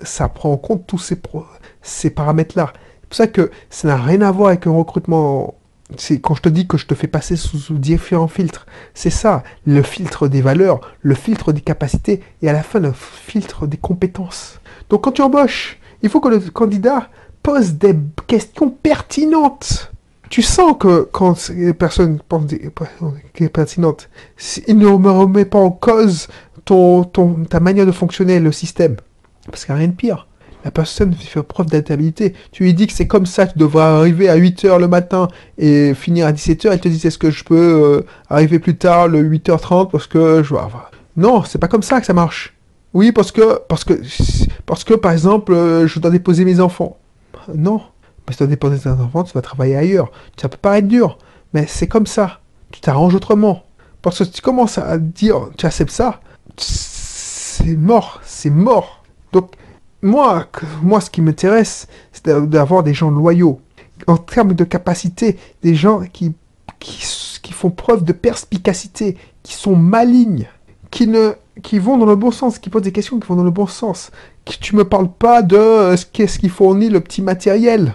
ça 0.02 0.28
prend 0.28 0.52
en 0.52 0.58
compte 0.58 0.88
tous 0.88 0.98
ces, 0.98 1.20
ces 1.84 2.10
paramètres-là. 2.10 2.74
C'est 2.74 3.08
pour 3.10 3.16
ça 3.16 3.28
que 3.28 3.52
ça 3.70 3.88
n'a 3.90 3.98
rien 3.98 4.22
à 4.22 4.32
voir 4.32 4.50
avec 4.50 4.66
un 4.66 4.72
recrutement 4.72 5.59
c'est 5.98 6.20
quand 6.20 6.36
je 6.36 6.42
te 6.42 6.50
dis 6.50 6.68
que 6.68 6.78
je 6.78 6.86
te 6.86 6.94
fais 6.94 7.08
passer 7.08 7.36
sous, 7.36 7.78
différents 7.78 8.28
filtres, 8.28 8.66
c'est 8.94 9.10
ça, 9.10 9.44
le 9.66 9.82
filtre 9.82 10.28
des 10.28 10.42
valeurs, 10.42 10.82
le 11.02 11.16
filtre 11.16 11.52
des 11.52 11.62
capacités 11.62 12.22
et 12.42 12.50
à 12.50 12.54
la 12.54 12.64
fin 12.64 12.80
le 12.80 12.92
filtre 12.94 13.68
des 13.68 13.78
compétences. 13.78 14.60
Donc 14.90 15.04
quand 15.04 15.14
tu 15.14 15.22
embauches, 15.22 15.80
il 16.02 16.10
faut 16.10 16.20
que 16.20 16.30
le 16.30 16.40
candidat 16.40 17.10
pose 17.42 17.74
des 17.74 17.96
questions 18.28 18.70
pertinentes. 18.70 19.92
Tu 20.30 20.44
sens 20.44 20.76
que 20.80 21.10
quand 21.12 21.50
les 21.50 21.74
personnes 21.74 22.20
pensent 22.28 22.46
des 22.46 22.72
questions 23.34 23.50
pertinentes, 23.52 24.10
il 24.68 24.78
ne 24.78 24.86
me 24.86 25.10
remet 25.10 25.46
pas 25.46 25.58
en 25.58 25.72
cause 25.72 26.28
ton, 26.66 27.04
ton, 27.04 27.46
ta 27.46 27.60
manière 27.60 27.88
de 27.88 27.92
fonctionner, 27.92 28.40
le 28.40 28.52
système. 28.52 28.98
Parce 29.48 29.66
qu'il 29.66 29.74
n'y 29.74 29.78
a 29.78 29.80
rien 29.80 29.88
de 29.88 29.96
pire 29.96 30.29
la 30.63 30.71
personne 30.71 31.13
fait 31.13 31.42
preuve 31.42 31.68
d'adaptabilité. 31.68 32.33
Tu 32.51 32.63
lui 32.63 32.73
dis 32.73 32.87
que 32.87 32.94
c'est 32.94 33.07
comme 33.07 33.25
ça, 33.25 33.47
tu 33.47 33.57
devras 33.57 33.97
arriver 33.97 34.30
à 34.30 34.37
8h 34.37 34.80
le 34.80 34.87
matin 34.87 35.28
et 35.57 35.94
finir 35.94 36.28
à 36.28 36.33
17h, 36.33 36.69
elle 36.71 36.80
te 36.80 36.87
dit 36.87 37.06
est-ce 37.06 37.18
que 37.18 37.31
je 37.31 37.44
peux 37.44 37.56
euh, 37.56 38.06
arriver 38.30 38.59
plus 38.59 38.75
tard, 38.75 39.07
le 39.07 39.23
8h30, 39.23 39.89
parce 39.89 40.07
que 40.07 40.44
je 40.44 40.49
vois. 40.49 40.69
Non, 41.16 41.44
c'est 41.44 41.59
pas 41.59 41.68
comme 41.68 41.83
ça 41.83 41.99
que 41.99 42.06
ça 42.06 42.13
marche. 42.13 42.56
Oui, 42.94 43.11
parce 43.11 43.31
que, 43.31 43.59
parce 43.68 43.83
que, 43.83 43.94
parce 44.66 44.83
que 44.83 44.94
par 44.95 45.11
exemple, 45.11 45.54
euh, 45.54 45.87
je 45.87 45.99
dois 45.99 46.11
déposer 46.11 46.44
mes 46.44 46.59
enfants. 46.59 46.97
Non, 47.56 47.81
parce 48.25 48.37
que 48.37 48.44
tu 48.44 48.47
dois 48.47 48.47
déposer 48.47 48.80
tes 48.80 48.89
enfants, 48.89 49.23
tu 49.23 49.33
vas 49.33 49.42
travailler 49.42 49.75
ailleurs. 49.75 50.11
Ça 50.39 50.49
peut 50.49 50.57
paraître 50.61 50.87
dur, 50.87 51.18
mais 51.54 51.66
c'est 51.68 51.87
comme 51.87 52.07
ça. 52.07 52.39
Tu 52.71 52.81
t'arranges 52.81 53.16
autrement. 53.16 53.63
Parce 54.01 54.19
que 54.19 54.25
si 54.25 54.31
tu 54.31 54.42
commences 54.42 54.78
à 54.78 54.97
dire, 54.97 55.49
tu 55.57 55.66
acceptes 55.66 55.92
ça, 55.92 56.21
c'est 56.57 57.75
mort, 57.75 58.21
c'est 58.23 58.49
mort. 58.49 59.04
Moi, 60.02 60.48
moi, 60.82 61.02
ce 61.02 61.10
qui 61.10 61.22
m'intéresse, 61.22 61.88
c'est 62.12 62.28
d'avoir 62.50 62.84
des 62.84 62.94
gens 62.94 63.12
loyaux. 63.12 63.60
En 64.08 64.18
termes 64.18 64.54
de 64.54 64.64
capacité, 64.64 65.38
des 65.62 65.76
gens 65.76 66.02
qui, 66.14 66.34
qui, 66.80 67.52
font 67.52 67.70
preuve 67.70 68.04
de 68.04 68.14
perspicacité, 68.14 69.18
qui 69.44 69.54
sont 69.54 69.76
malignes, 69.76 70.48
qui, 70.92 71.08
ne, 71.08 71.34
qui 71.62 71.80
vont 71.80 71.98
dans 71.98 72.06
le 72.06 72.16
bon 72.16 72.32
sens, 72.32 72.60
qui 72.60 72.70
posent 72.70 72.84
des 72.84 72.94
questions 72.94 73.20
qui 73.20 73.28
vont 73.28 73.36
dans 73.36 73.44
le 73.44 73.52
bon 73.52 73.68
sens. 73.68 74.12
Qui, 74.46 74.60
tu 74.60 74.76
me 74.76 74.86
parles 74.86 75.10
pas 75.12 75.42
de 75.42 75.58
euh, 75.58 75.98
ce 75.98 76.06
qu'est-ce 76.06 76.40
qui 76.40 76.48
fournit 76.48 76.90
le 76.90 77.02
petit 77.02 77.22
matériel? 77.22 77.94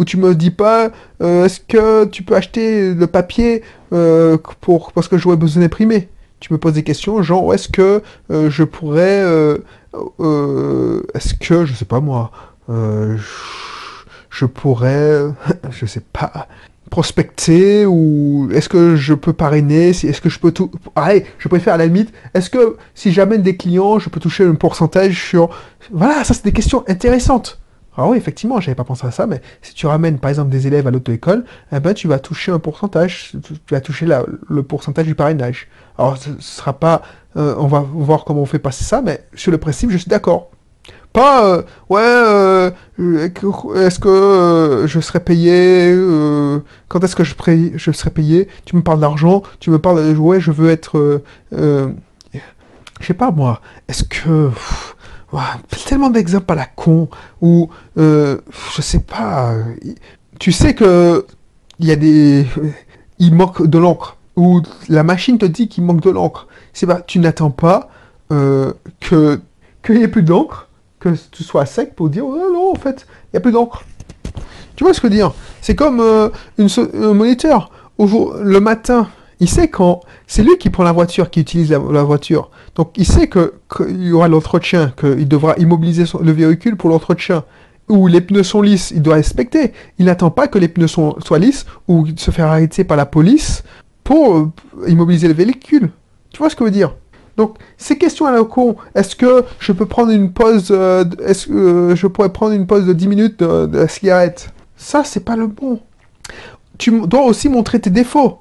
Ou 0.00 0.04
tu 0.04 0.16
me 0.16 0.34
dis 0.34 0.50
pas 0.50 0.90
euh, 1.22 1.44
est-ce 1.44 1.60
que 1.60 2.04
tu 2.06 2.24
peux 2.24 2.34
acheter 2.34 2.92
le 2.94 3.06
papier 3.06 3.62
euh, 3.92 4.36
pour, 4.60 4.90
parce 4.90 5.06
que 5.06 5.16
j'aurais 5.16 5.36
besoin 5.36 5.62
d'imprimer? 5.62 6.08
Tu 6.44 6.52
me 6.52 6.58
poses 6.58 6.74
des 6.74 6.82
questions, 6.82 7.22
genre 7.22 7.54
est-ce 7.54 7.70
que 7.70 8.02
je 8.28 8.64
pourrais 8.64 9.24
euh, 10.20 11.02
est-ce 11.14 11.34
que, 11.34 11.64
je 11.64 11.74
sais 11.74 11.84
pas 11.84 12.00
moi, 12.00 12.30
euh, 12.70 13.16
je, 14.30 14.46
pourrais, 14.46 15.20
je 15.70 15.86
sais 15.86 16.02
pas, 16.12 16.48
prospecter 16.90 17.86
ou 17.86 18.48
est-ce 18.52 18.68
que 18.68 18.96
je 18.96 19.14
peux 19.14 19.32
parrainer 19.32 19.90
Est-ce 19.90 20.20
que 20.20 20.28
je 20.28 20.38
peux 20.38 20.52
tout 20.52 20.70
Allez, 20.94 21.24
je 21.38 21.48
préfère 21.48 21.74
à 21.74 21.76
la 21.76 21.86
limite. 21.86 22.12
Est-ce 22.34 22.50
que 22.50 22.76
si 22.94 23.12
j'amène 23.12 23.42
des 23.42 23.56
clients, 23.56 23.98
je 23.98 24.08
peux 24.08 24.20
toucher 24.20 24.44
un 24.44 24.54
pourcentage 24.54 25.20
sur 25.20 25.50
Voilà, 25.92 26.24
ça 26.24 26.34
c'est 26.34 26.44
des 26.44 26.52
questions 26.52 26.84
intéressantes. 26.88 27.60
Ah 27.96 28.08
oui, 28.08 28.16
effectivement, 28.16 28.60
j'avais 28.60 28.74
pas 28.74 28.84
pensé 28.84 29.06
à 29.06 29.12
ça, 29.12 29.26
mais 29.26 29.40
si 29.62 29.72
tu 29.74 29.86
ramènes 29.86 30.18
par 30.18 30.28
exemple 30.28 30.50
des 30.50 30.66
élèves 30.66 30.86
à 30.86 30.90
l'auto-école, 30.90 31.44
eh 31.72 31.78
ben, 31.78 31.94
tu 31.94 32.08
vas 32.08 32.18
toucher 32.18 32.50
un 32.50 32.58
pourcentage, 32.58 33.32
tu 33.66 33.74
vas 33.74 33.80
toucher 33.80 34.06
le 34.48 34.62
pourcentage 34.64 35.06
du 35.06 35.14
parrainage. 35.14 35.68
Alors, 35.96 36.16
ce, 36.16 36.30
sera 36.40 36.72
pas, 36.72 37.02
euh, 37.36 37.54
on 37.56 37.68
va 37.68 37.80
voir 37.80 38.24
comment 38.24 38.42
on 38.42 38.46
fait 38.46 38.58
passer 38.58 38.82
ça, 38.82 39.00
mais 39.00 39.24
sur 39.34 39.52
le 39.52 39.58
principe, 39.58 39.90
je 39.90 39.96
suis 39.96 40.08
d'accord. 40.08 40.50
Pas, 41.12 41.46
euh, 41.46 41.62
ouais, 41.88 42.00
euh, 42.02 42.70
est-ce 43.76 44.00
que 44.00 44.86
je 44.86 45.00
serai 45.00 45.20
payé 45.20 45.94
Quand 46.88 47.04
est-ce 47.04 47.14
que 47.14 47.22
je, 47.22 47.34
je 47.76 47.92
serai 47.92 48.10
payé? 48.10 48.48
Tu 48.64 48.74
me 48.74 48.82
parles 48.82 48.98
d'argent, 48.98 49.44
tu 49.60 49.70
me 49.70 49.78
parles 49.78 50.14
de, 50.14 50.16
ouais, 50.16 50.40
je 50.40 50.50
veux 50.50 50.68
être, 50.68 51.22
je 51.52 53.06
sais 53.06 53.14
pas 53.14 53.30
moi, 53.30 53.60
est-ce 53.86 54.02
que, 54.02 54.50
tellement 55.86 56.10
d'exemples 56.10 56.52
à 56.52 56.54
la 56.56 56.66
con, 56.66 57.08
ou, 57.40 57.68
euh, 57.98 58.38
je 58.76 58.82
sais 58.82 59.00
pas, 59.00 59.52
euh, 59.52 59.62
tu 60.38 60.52
sais 60.52 60.74
que 60.74 61.26
il 61.78 61.86
y 61.86 61.92
a 61.92 61.96
des, 61.96 62.46
il 63.18 63.34
manque 63.34 63.66
de 63.66 63.78
l'encre, 63.78 64.16
ou 64.36 64.62
la 64.88 65.02
machine 65.02 65.38
te 65.38 65.46
dit 65.46 65.68
qu'il 65.68 65.84
manque 65.84 66.00
de 66.00 66.10
l'encre. 66.10 66.46
C'est 66.72 66.86
pas, 66.86 67.00
tu 67.00 67.18
n'attends 67.18 67.50
pas 67.50 67.88
euh, 68.32 68.72
que 69.00 69.40
qu'il 69.84 69.96
n'y 69.96 70.02
ait 70.02 70.08
plus 70.08 70.22
d'encre, 70.22 70.68
que 71.00 71.10
tu 71.30 71.42
sois 71.44 71.66
sec 71.66 71.94
pour 71.94 72.08
dire, 72.08 72.24
oh 72.26 72.36
non, 72.52 72.72
en 72.72 72.76
fait, 72.76 73.06
il 73.08 73.34
n'y 73.34 73.38
a 73.38 73.40
plus 73.40 73.52
d'encre. 73.52 73.84
Tu 74.76 74.84
vois 74.84 74.94
ce 74.94 75.00
que 75.00 75.08
je 75.08 75.12
veux 75.12 75.16
dire? 75.16 75.32
C'est 75.60 75.76
comme 75.76 76.00
une 76.58 76.68
un 76.94 77.14
moniteur. 77.14 77.70
Au 77.98 78.06
jour- 78.08 78.34
le 78.40 78.60
matin, 78.60 79.08
il 79.40 79.48
sait 79.48 79.68
quand. 79.68 80.00
C'est 80.26 80.42
lui 80.42 80.56
qui 80.58 80.70
prend 80.70 80.84
la 80.84 80.92
voiture, 80.92 81.30
qui 81.30 81.40
utilise 81.40 81.70
la, 81.70 81.78
voiture. 81.78 82.50
Donc 82.74 82.92
il 82.96 83.06
sait 83.06 83.26
que 83.26 83.54
qu'il 83.74 84.06
y 84.06 84.12
aura 84.12 84.28
l'entretien, 84.28 84.92
qu'il 84.98 85.28
devra 85.28 85.54
immobiliser 85.56 86.04
le 86.20 86.32
véhicule 86.32 86.76
pour 86.76 86.90
l'entretien. 86.90 87.44
Ou 87.88 88.06
les 88.06 88.22
pneus 88.22 88.44
sont 88.44 88.62
lisses, 88.62 88.92
il 88.94 89.02
doit 89.02 89.16
respecter. 89.16 89.72
Il 89.98 90.06
n'attend 90.06 90.30
pas 90.30 90.48
que 90.48 90.58
les 90.58 90.68
pneus 90.68 90.88
soient 90.88 91.38
lisses 91.38 91.66
ou 91.86 92.06
se 92.16 92.30
faire 92.30 92.46
arrêter 92.46 92.84
par 92.84 92.96
la 92.96 93.04
police 93.04 93.62
pour 94.04 94.36
euh, 94.36 94.52
immobiliser 94.86 95.28
le 95.28 95.34
véhicule. 95.34 95.90
Tu 96.30 96.38
vois 96.38 96.48
ce 96.48 96.56
que 96.56 96.64
je 96.64 96.70
veux 96.70 96.74
dire? 96.74 96.94
Donc, 97.36 97.58
ces 97.76 97.98
questions 97.98 98.26
à 98.26 98.32
la 98.32 98.44
con, 98.44 98.76
est-ce 98.94 99.16
que 99.16 99.44
je 99.58 99.72
peux 99.72 99.86
prendre 99.86 100.12
une 100.12 100.32
pause, 100.32 100.68
euh, 100.70 101.04
est-ce 101.26 101.48
que 101.48 101.52
euh, 101.52 101.96
je 101.96 102.06
pourrais 102.06 102.32
prendre 102.32 102.52
une 102.52 102.66
pause 102.66 102.86
de 102.86 102.92
10 102.92 103.08
minutes 103.08 103.40
de, 103.40 103.66
de 103.66 103.78
la 103.78 103.88
cigarette? 103.88 104.50
Ça, 104.76 105.02
c'est 105.04 105.24
pas 105.24 105.36
le 105.36 105.48
bon. 105.48 105.80
Tu 106.78 106.92
dois 107.06 107.24
aussi 107.24 107.48
montrer 107.48 107.80
tes 107.80 107.90
défauts. 107.90 108.38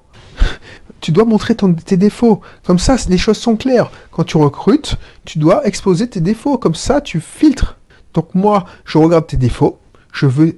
Tu 1.03 1.12
dois 1.12 1.25
montrer 1.25 1.53
tes 1.55 1.98
défauts. 1.98 2.39
Comme 2.65 2.79
ça, 2.79 2.95
les 3.10 3.17
choses 3.17 3.38
sont 3.38 3.57
claires. 3.57 3.91
Quand 4.12 4.24
tu 4.24 4.38
recrutes, 4.38 4.95
tu 5.25 5.38
dois 5.38 5.67
exposer 5.67 6.07
tes 6.07 6.22
défauts. 6.22 6.57
Comme 6.57 6.75
ça, 6.75 7.01
tu 7.01 7.19
filtres. 7.19 7.77
Donc 8.13 8.33
moi, 8.33 8.63
je 8.86 8.98
regarde 8.98 9.27
tes 9.27 9.36
défauts. 9.36 9.79
Je 10.13 10.27
veux... 10.27 10.55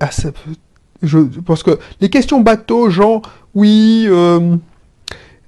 Je, 1.02 1.20
parce 1.20 1.64
que 1.64 1.80
les 2.00 2.12
questions 2.12 2.42
bateau, 2.42 2.92
genre, 2.92 3.24
oui... 3.56 4.06
euh, 4.08 4.56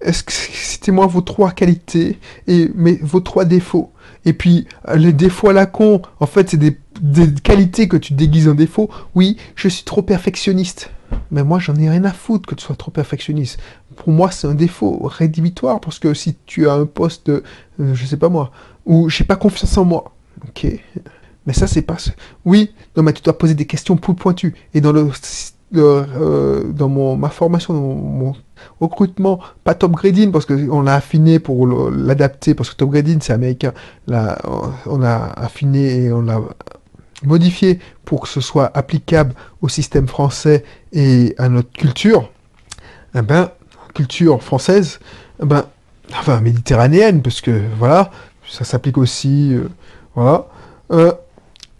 est-ce 0.01 0.23
que 0.23 0.31
citez-moi 0.31 1.05
vos 1.05 1.21
trois 1.21 1.51
qualités 1.51 2.19
et 2.47 2.71
mais 2.73 2.99
vos 3.01 3.19
trois 3.19 3.45
défauts? 3.45 3.91
Et 4.25 4.33
puis 4.33 4.67
euh, 4.87 4.95
les 4.95 5.13
défauts 5.13 5.49
à 5.49 5.53
la 5.53 5.67
con, 5.67 6.01
en 6.19 6.25
fait, 6.25 6.49
c'est 6.49 6.57
des, 6.57 6.77
des 7.01 7.33
qualités 7.33 7.87
que 7.87 7.97
tu 7.97 8.13
déguises 8.13 8.47
en 8.47 8.55
défaut. 8.55 8.89
Oui, 9.13 9.37
je 9.55 9.67
suis 9.67 9.83
trop 9.83 10.01
perfectionniste. 10.01 10.89
Mais 11.31 11.43
moi, 11.43 11.59
j'en 11.59 11.75
ai 11.75 11.89
rien 11.89 12.03
à 12.03 12.11
foutre 12.11 12.47
que 12.47 12.55
tu 12.55 12.65
sois 12.65 12.75
trop 12.75 12.91
perfectionniste. 12.91 13.59
Pour 13.97 14.09
moi, 14.09 14.31
c'est 14.31 14.47
un 14.47 14.53
défaut 14.53 14.99
rédhibitoire 15.03 15.81
parce 15.81 15.99
que 15.99 16.13
si 16.13 16.37
tu 16.45 16.69
as 16.69 16.73
un 16.73 16.85
poste, 16.85 17.29
euh, 17.29 17.41
je 17.77 18.05
sais 18.05 18.17
pas 18.17 18.29
moi, 18.29 18.51
où 18.85 19.09
j'ai 19.09 19.25
pas 19.25 19.35
confiance 19.35 19.77
en 19.77 19.85
moi, 19.85 20.13
ok. 20.47 20.67
Mais 21.45 21.53
ça, 21.53 21.67
c'est 21.67 21.81
pas. 21.81 21.97
Oui, 22.45 22.73
non, 22.95 23.03
mais 23.03 23.13
tu 23.13 23.21
dois 23.21 23.37
poser 23.37 23.55
des 23.55 23.65
questions 23.65 23.95
plus 23.97 24.13
pointues. 24.13 24.53
Et 24.73 24.81
dans 24.81 24.91
le, 24.91 25.09
euh, 25.75 26.63
dans 26.71 26.89
mon 26.89 27.17
ma 27.17 27.29
formation, 27.29 27.73
dans 27.73 27.81
mon, 27.81 28.35
recrutement, 28.79 29.39
pas 29.63 29.73
top 29.73 29.93
grading 29.93 30.31
parce 30.31 30.45
qu'on 30.45 30.81
l'a 30.81 30.95
affiné 30.95 31.39
pour 31.39 31.67
l'adapter 31.67 32.53
parce 32.55 32.71
que 32.71 32.75
top 32.75 32.91
grading 32.91 33.19
c'est 33.21 33.33
américain. 33.33 33.73
Là, 34.07 34.37
on 34.85 35.03
a 35.03 35.15
affiné 35.35 36.05
et 36.05 36.11
on 36.11 36.21
l'a 36.21 36.41
modifié 37.23 37.79
pour 38.05 38.21
que 38.21 38.27
ce 38.29 38.41
soit 38.41 38.71
applicable 38.75 39.33
au 39.61 39.69
système 39.69 40.07
français 40.07 40.63
et 40.91 41.35
à 41.37 41.49
notre 41.49 41.71
culture. 41.71 42.31
Eh 43.15 43.21
ben, 43.21 43.49
culture 43.97 44.41
française, 44.43 44.99
eh 45.41 45.45
ben, 45.45 45.65
enfin 46.11 46.39
méditerranéenne 46.39 47.21
parce 47.21 47.41
que 47.41 47.63
voilà, 47.79 48.11
ça 48.47 48.63
s'applique 48.63 48.97
aussi, 48.97 49.53
euh, 49.53 49.67
voilà. 50.15 50.47
Euh, 50.91 51.11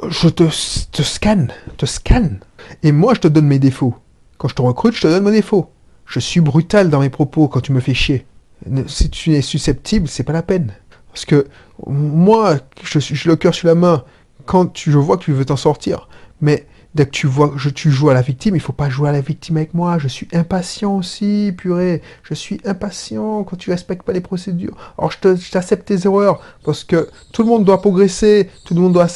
je 0.09 0.27
te, 0.29 0.43
te 0.91 1.01
scanne, 1.01 1.51
te 1.77 1.85
scanne. 1.85 2.39
Et 2.83 2.91
moi, 2.91 3.13
je 3.13 3.21
te 3.21 3.27
donne 3.27 3.47
mes 3.47 3.59
défauts. 3.59 3.95
Quand 4.37 4.47
je 4.47 4.55
te 4.55 4.61
recrute, 4.61 4.95
je 4.95 5.01
te 5.01 5.07
donne 5.07 5.23
mes 5.23 5.31
défauts. 5.31 5.69
Je 6.05 6.19
suis 6.19 6.41
brutal 6.41 6.89
dans 6.89 6.99
mes 6.99 7.09
propos 7.09 7.47
quand 7.47 7.61
tu 7.61 7.71
me 7.71 7.79
fais 7.79 7.93
chier. 7.93 8.25
Si 8.87 9.09
tu 9.09 9.33
es 9.33 9.41
susceptible, 9.41 10.07
c'est 10.07 10.23
pas 10.23 10.33
la 10.33 10.43
peine. 10.43 10.73
Parce 11.11 11.25
que 11.25 11.47
moi, 11.87 12.57
je 12.83 12.99
suis 12.99 13.19
le 13.27 13.35
cœur 13.35 13.53
sur 13.53 13.67
la 13.67 13.75
main 13.75 14.03
quand 14.45 14.67
tu, 14.67 14.91
je 14.91 14.97
vois 14.97 15.17
que 15.17 15.23
tu 15.23 15.33
veux 15.33 15.45
t'en 15.45 15.55
sortir. 15.55 16.07
Mais 16.41 16.67
dès 16.97 17.05
que 17.05 17.11
tu 17.11 17.27
vois 17.27 17.49
que 17.49 17.57
je, 17.57 17.69
tu 17.69 17.91
joues 17.91 18.09
à 18.09 18.13
la 18.13 18.21
victime, 18.21 18.55
il 18.55 18.59
faut 18.59 18.73
pas 18.73 18.89
jouer 18.89 19.07
à 19.09 19.11
la 19.13 19.21
victime 19.21 19.55
avec 19.57 19.73
moi. 19.73 19.97
Je 19.99 20.07
suis 20.07 20.27
impatient 20.33 20.95
aussi, 20.97 21.53
purée. 21.57 22.01
Je 22.23 22.33
suis 22.33 22.59
impatient 22.65 23.43
quand 23.43 23.55
tu 23.55 23.69
respectes 23.69 24.03
pas 24.03 24.11
les 24.13 24.19
procédures. 24.21 24.75
Alors 24.97 25.11
je 25.11 25.19
te- 25.19 25.35
je 25.35 25.51
t'accepte 25.51 25.87
tes 25.87 26.05
erreurs 26.05 26.41
parce 26.65 26.83
que 26.83 27.07
tout 27.31 27.43
le 27.43 27.49
monde 27.49 27.63
doit 27.63 27.79
progresser, 27.79 28.49
tout 28.65 28.73
le 28.73 28.81
monde 28.81 28.93
doit. 28.93 29.07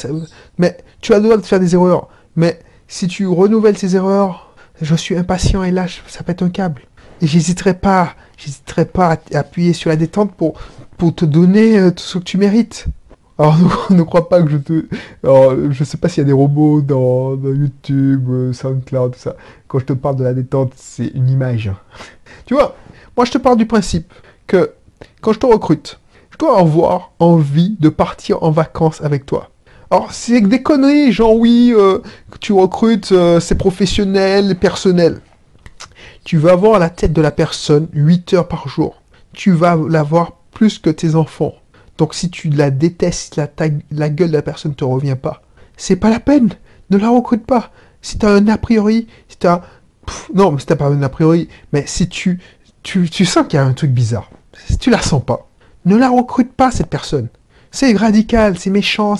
Mais 0.58 0.78
tu 1.00 1.12
as 1.12 1.18
le 1.18 1.24
droit 1.24 1.36
de 1.36 1.42
faire 1.42 1.60
des 1.60 1.74
erreurs. 1.74 2.08
Mais 2.36 2.60
si 2.88 3.08
tu 3.08 3.26
renouvelles 3.26 3.76
ces 3.76 3.96
erreurs, 3.96 4.54
je 4.80 4.94
suis 4.94 5.16
impatient 5.16 5.62
et 5.64 5.70
là, 5.70 5.86
ça 6.06 6.22
pète 6.22 6.40
un 6.42 6.48
câble. 6.50 6.82
Et 7.20 7.26
j'hésiterai 7.26 7.74
pas, 7.74 8.14
j'hésiterai 8.38 8.84
pas 8.86 9.18
à 9.34 9.38
appuyer 9.38 9.72
sur 9.72 9.90
la 9.90 9.96
détente 9.96 10.32
pour, 10.34 10.54
pour 10.98 11.14
te 11.14 11.24
donner 11.24 11.78
euh, 11.78 11.90
tout 11.90 12.02
ce 12.02 12.18
que 12.18 12.24
tu 12.24 12.38
mérites. 12.38 12.86
Alors 13.38 13.56
ne, 13.90 13.96
ne 13.96 14.02
crois 14.02 14.28
pas 14.28 14.42
que 14.42 14.50
je 14.50 14.58
te... 14.58 14.86
Alors, 15.24 15.54
je 15.70 15.84
sais 15.84 15.96
pas 15.96 16.08
s'il 16.08 16.22
y 16.22 16.24
a 16.24 16.26
des 16.26 16.32
robots 16.32 16.80
dans, 16.80 17.36
YouTube, 17.36 18.28
euh, 18.30 18.52
SoundCloud, 18.52 19.12
tout 19.12 19.18
ça. 19.18 19.36
Quand 19.68 19.78
je 19.78 19.86
te 19.86 19.92
parle 19.92 20.16
de 20.16 20.24
la 20.24 20.34
détente, 20.34 20.72
c'est 20.76 21.08
une 21.14 21.28
image. 21.28 21.70
tu 22.46 22.54
vois, 22.54 22.76
moi 23.16 23.24
je 23.24 23.32
te 23.32 23.38
parle 23.38 23.56
du 23.56 23.66
principe 23.66 24.12
que 24.46 24.72
quand 25.20 25.32
je 25.32 25.38
te 25.38 25.46
recrute, 25.46 25.98
je 26.30 26.38
dois 26.38 26.58
avoir 26.58 27.12
envie 27.18 27.76
de 27.78 27.88
partir 27.88 28.42
en 28.42 28.50
vacances 28.50 29.00
avec 29.02 29.26
toi. 29.26 29.50
Alors, 29.90 30.12
c'est 30.12 30.40
des 30.40 30.62
conneries, 30.62 31.12
genre 31.12 31.36
oui, 31.36 31.70
euh, 31.76 31.98
tu 32.40 32.54
recrutes, 32.54 33.12
euh, 33.12 33.40
c'est 33.40 33.56
professionnel, 33.56 34.56
personnel. 34.58 35.20
Tu 36.24 36.38
vas 36.38 36.52
avoir 36.52 36.78
la 36.78 36.88
tête 36.88 37.12
de 37.12 37.20
la 37.20 37.30
personne 37.30 37.88
8 37.92 38.32
heures 38.32 38.48
par 38.48 38.68
jour. 38.68 39.02
Tu 39.34 39.52
vas 39.52 39.76
l'avoir 39.76 40.32
plus 40.52 40.78
que 40.78 40.88
tes 40.88 41.14
enfants. 41.14 41.54
Donc 41.98 42.14
si 42.14 42.30
tu 42.30 42.48
la 42.50 42.70
détestes, 42.70 43.36
la, 43.36 43.48
la 43.90 44.08
gueule 44.08 44.30
de 44.30 44.36
la 44.36 44.42
personne 44.42 44.72
ne 44.72 44.76
te 44.76 44.84
revient 44.84 45.16
pas, 45.20 45.42
c'est 45.76 45.96
pas 45.96 46.10
la 46.10 46.20
peine. 46.20 46.50
Ne 46.90 46.98
la 46.98 47.08
recrute 47.08 47.46
pas. 47.46 47.70
Si 48.02 48.18
tu 48.18 48.26
as 48.26 48.30
un 48.30 48.48
a 48.48 48.58
priori, 48.58 49.06
si 49.28 49.38
tu 49.38 49.46
as... 49.46 49.62
Non, 50.34 50.52
mais 50.52 50.60
si 50.60 50.66
t'as 50.66 50.76
pas 50.76 50.88
un 50.88 51.02
a 51.02 51.08
priori, 51.08 51.48
mais 51.72 51.84
si 51.86 52.08
tu, 52.08 52.40
sens 52.84 53.46
qu'il 53.46 53.56
y 53.56 53.62
a 53.62 53.64
un 53.64 53.72
truc 53.72 53.92
bizarre, 53.92 54.30
si 54.66 54.76
tu 54.76 54.90
la 54.90 55.00
sens 55.00 55.24
pas, 55.24 55.48
ne 55.84 55.96
la 55.96 56.10
recrute 56.10 56.52
pas 56.52 56.70
cette 56.70 56.88
personne. 56.88 57.28
C'est 57.70 57.96
radical, 57.96 58.58
c'est 58.58 58.70
méchant, 58.70 59.14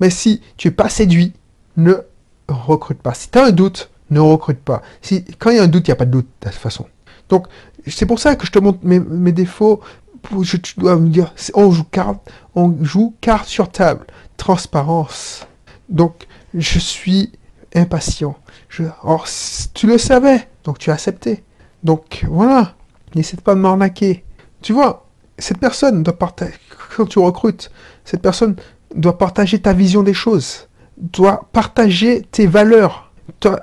mais 0.00 0.10
si 0.10 0.40
tu 0.56 0.68
es 0.68 0.70
pas 0.70 0.88
séduit, 0.88 1.34
ne 1.76 1.94
recrute 2.48 3.00
pas. 3.00 3.14
Si 3.14 3.30
tu 3.30 3.38
un 3.38 3.50
doute, 3.50 3.90
ne 4.10 4.20
recrute 4.20 4.60
pas. 4.60 4.82
Si, 5.02 5.24
quand 5.38 5.50
il 5.50 5.56
y 5.56 5.60
a 5.60 5.62
un 5.62 5.68
doute, 5.68 5.86
il 5.86 5.90
n'y 5.90 5.94
a 5.94 5.96
pas 5.96 6.06
de 6.06 6.10
doute 6.10 6.28
de 6.40 6.50
toute 6.50 6.58
façon. 6.58 6.86
Donc, 7.28 7.46
c'est 7.86 8.06
pour 8.06 8.18
ça 8.18 8.36
que 8.36 8.46
je 8.46 8.52
te 8.52 8.58
montre 8.58 8.80
mes 8.82 9.32
défauts. 9.32 9.80
Je- 10.42 10.56
tu 10.56 10.78
dois 10.78 10.96
me 10.96 11.08
dire, 11.08 11.32
on 11.54 11.70
joue 11.70 11.84
carte, 11.84 12.30
on 12.54 12.74
joue 12.82 13.14
carte 13.20 13.46
sur 13.46 13.68
table, 13.70 14.06
transparence. 14.36 15.46
Donc, 15.88 16.26
je 16.54 16.78
suis 16.78 17.32
impatient. 17.74 18.36
Je, 18.68 18.84
or, 19.02 19.26
tu 19.74 19.86
le 19.86 19.98
savais, 19.98 20.48
donc 20.64 20.78
tu 20.78 20.90
as 20.90 20.94
accepté. 20.94 21.44
Donc, 21.82 22.24
voilà. 22.28 22.74
N'essaie 23.14 23.36
pas 23.36 23.54
de 23.54 23.60
m'arnaquer. 23.60 24.24
Tu 24.62 24.72
vois, 24.72 25.06
cette 25.38 25.58
personne 25.58 26.02
doit 26.02 26.18
partager, 26.18 26.54
quand 26.96 27.06
tu 27.06 27.18
recrutes, 27.18 27.70
cette 28.04 28.22
personne 28.22 28.56
doit 28.94 29.18
partager 29.18 29.60
ta 29.60 29.72
vision 29.72 30.02
des 30.02 30.14
choses, 30.14 30.68
doit 30.96 31.48
partager 31.52 32.22
tes 32.30 32.46
valeurs, 32.46 33.12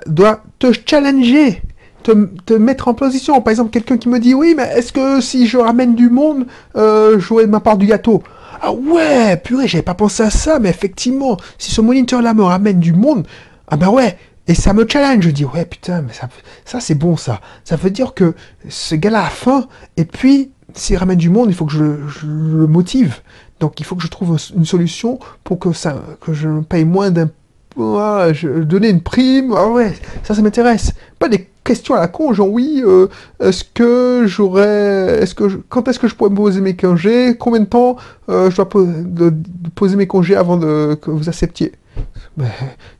doit 0.06 0.42
te 0.58 0.72
challenger, 0.86 1.62
te, 2.02 2.52
mettre 2.54 2.88
en 2.88 2.94
position. 2.94 3.40
Par 3.40 3.50
exemple, 3.50 3.70
quelqu'un 3.70 3.96
qui 3.96 4.08
me 4.08 4.18
dit 4.18 4.34
oui, 4.34 4.54
mais 4.56 4.68
est-ce 4.76 4.92
que 4.92 5.20
si 5.20 5.46
je 5.46 5.58
ramène 5.58 5.94
du 5.94 6.10
monde, 6.10 6.46
euh, 6.76 7.18
j'aurai 7.18 7.46
ma 7.46 7.60
part 7.60 7.76
du 7.76 7.86
gâteau? 7.86 8.22
Ah 8.60 8.72
ouais, 8.72 9.36
purée, 9.38 9.66
j'avais 9.66 9.82
pas 9.82 9.94
pensé 9.94 10.22
à 10.22 10.30
ça, 10.30 10.58
mais 10.58 10.68
effectivement, 10.68 11.36
si 11.58 11.72
ce 11.72 11.80
moniteur-là 11.80 12.32
me 12.34 12.44
ramène 12.44 12.78
du 12.78 12.92
monde, 12.92 13.26
ah 13.68 13.76
ben 13.76 13.88
ouais, 13.88 14.16
et 14.46 14.54
ça 14.54 14.72
me 14.72 14.86
challenge. 14.88 15.24
Je 15.24 15.30
dis 15.30 15.44
ouais, 15.44 15.64
putain, 15.64 16.02
mais 16.02 16.12
ça, 16.12 16.28
ça 16.64 16.78
c'est 16.80 16.94
bon 16.94 17.16
ça. 17.16 17.40
Ça 17.64 17.76
veut 17.76 17.90
dire 17.90 18.14
que 18.14 18.34
ce 18.68 18.94
gars-là 18.94 19.24
a 19.24 19.30
faim, 19.30 19.66
et 19.96 20.04
puis 20.04 20.52
s'il 20.74 20.96
ramène 20.96 21.18
du 21.18 21.28
monde, 21.28 21.48
il 21.50 21.54
faut 21.54 21.66
que 21.66 21.72
je, 21.72 22.06
je 22.08 22.26
le 22.26 22.66
motive. 22.66 23.20
Donc 23.60 23.78
il 23.80 23.84
faut 23.86 23.94
que 23.96 24.02
je 24.02 24.08
trouve 24.08 24.36
une 24.56 24.64
solution 24.64 25.18
pour 25.44 25.58
que, 25.58 25.72
ça, 25.72 26.02
que 26.20 26.32
je 26.32 26.48
paye 26.62 26.84
moins 26.84 27.10
d'im- 27.10 27.30
voilà, 27.76 28.32
je, 28.32 28.48
donner 28.48 28.90
une 28.90 29.00
prime, 29.00 29.54
ah 29.56 29.68
ouais, 29.68 29.94
ça, 30.22 30.34
ça 30.34 30.42
m'intéresse. 30.42 30.92
Pas 31.18 31.28
des 31.28 31.48
questions 31.64 31.94
à 31.94 32.00
la 32.00 32.08
con, 32.08 32.32
genre 32.32 32.50
oui, 32.50 32.82
euh, 32.84 33.06
est-ce 33.40 33.64
que 33.64 34.24
j'aurais, 34.26 35.20
est-ce 35.22 35.34
que, 35.34 35.48
je- 35.48 35.58
quand 35.68 35.86
est-ce 35.88 35.98
que 35.98 36.08
je 36.08 36.14
pourrais 36.14 36.30
me 36.30 36.36
poser 36.36 36.60
mes 36.60 36.74
congés, 36.76 37.36
combien 37.38 37.60
de 37.60 37.64
temps 37.66 37.96
euh, 38.28 38.50
je 38.50 38.56
dois 38.56 38.68
de- 38.74 39.30
de 39.30 39.70
poser 39.74 39.96
mes 39.96 40.06
congés 40.06 40.36
avant 40.36 40.56
de, 40.56 40.94
que 41.00 41.10
vous 41.10 41.28
acceptiez? 41.28 41.72
Ben, 42.36 42.48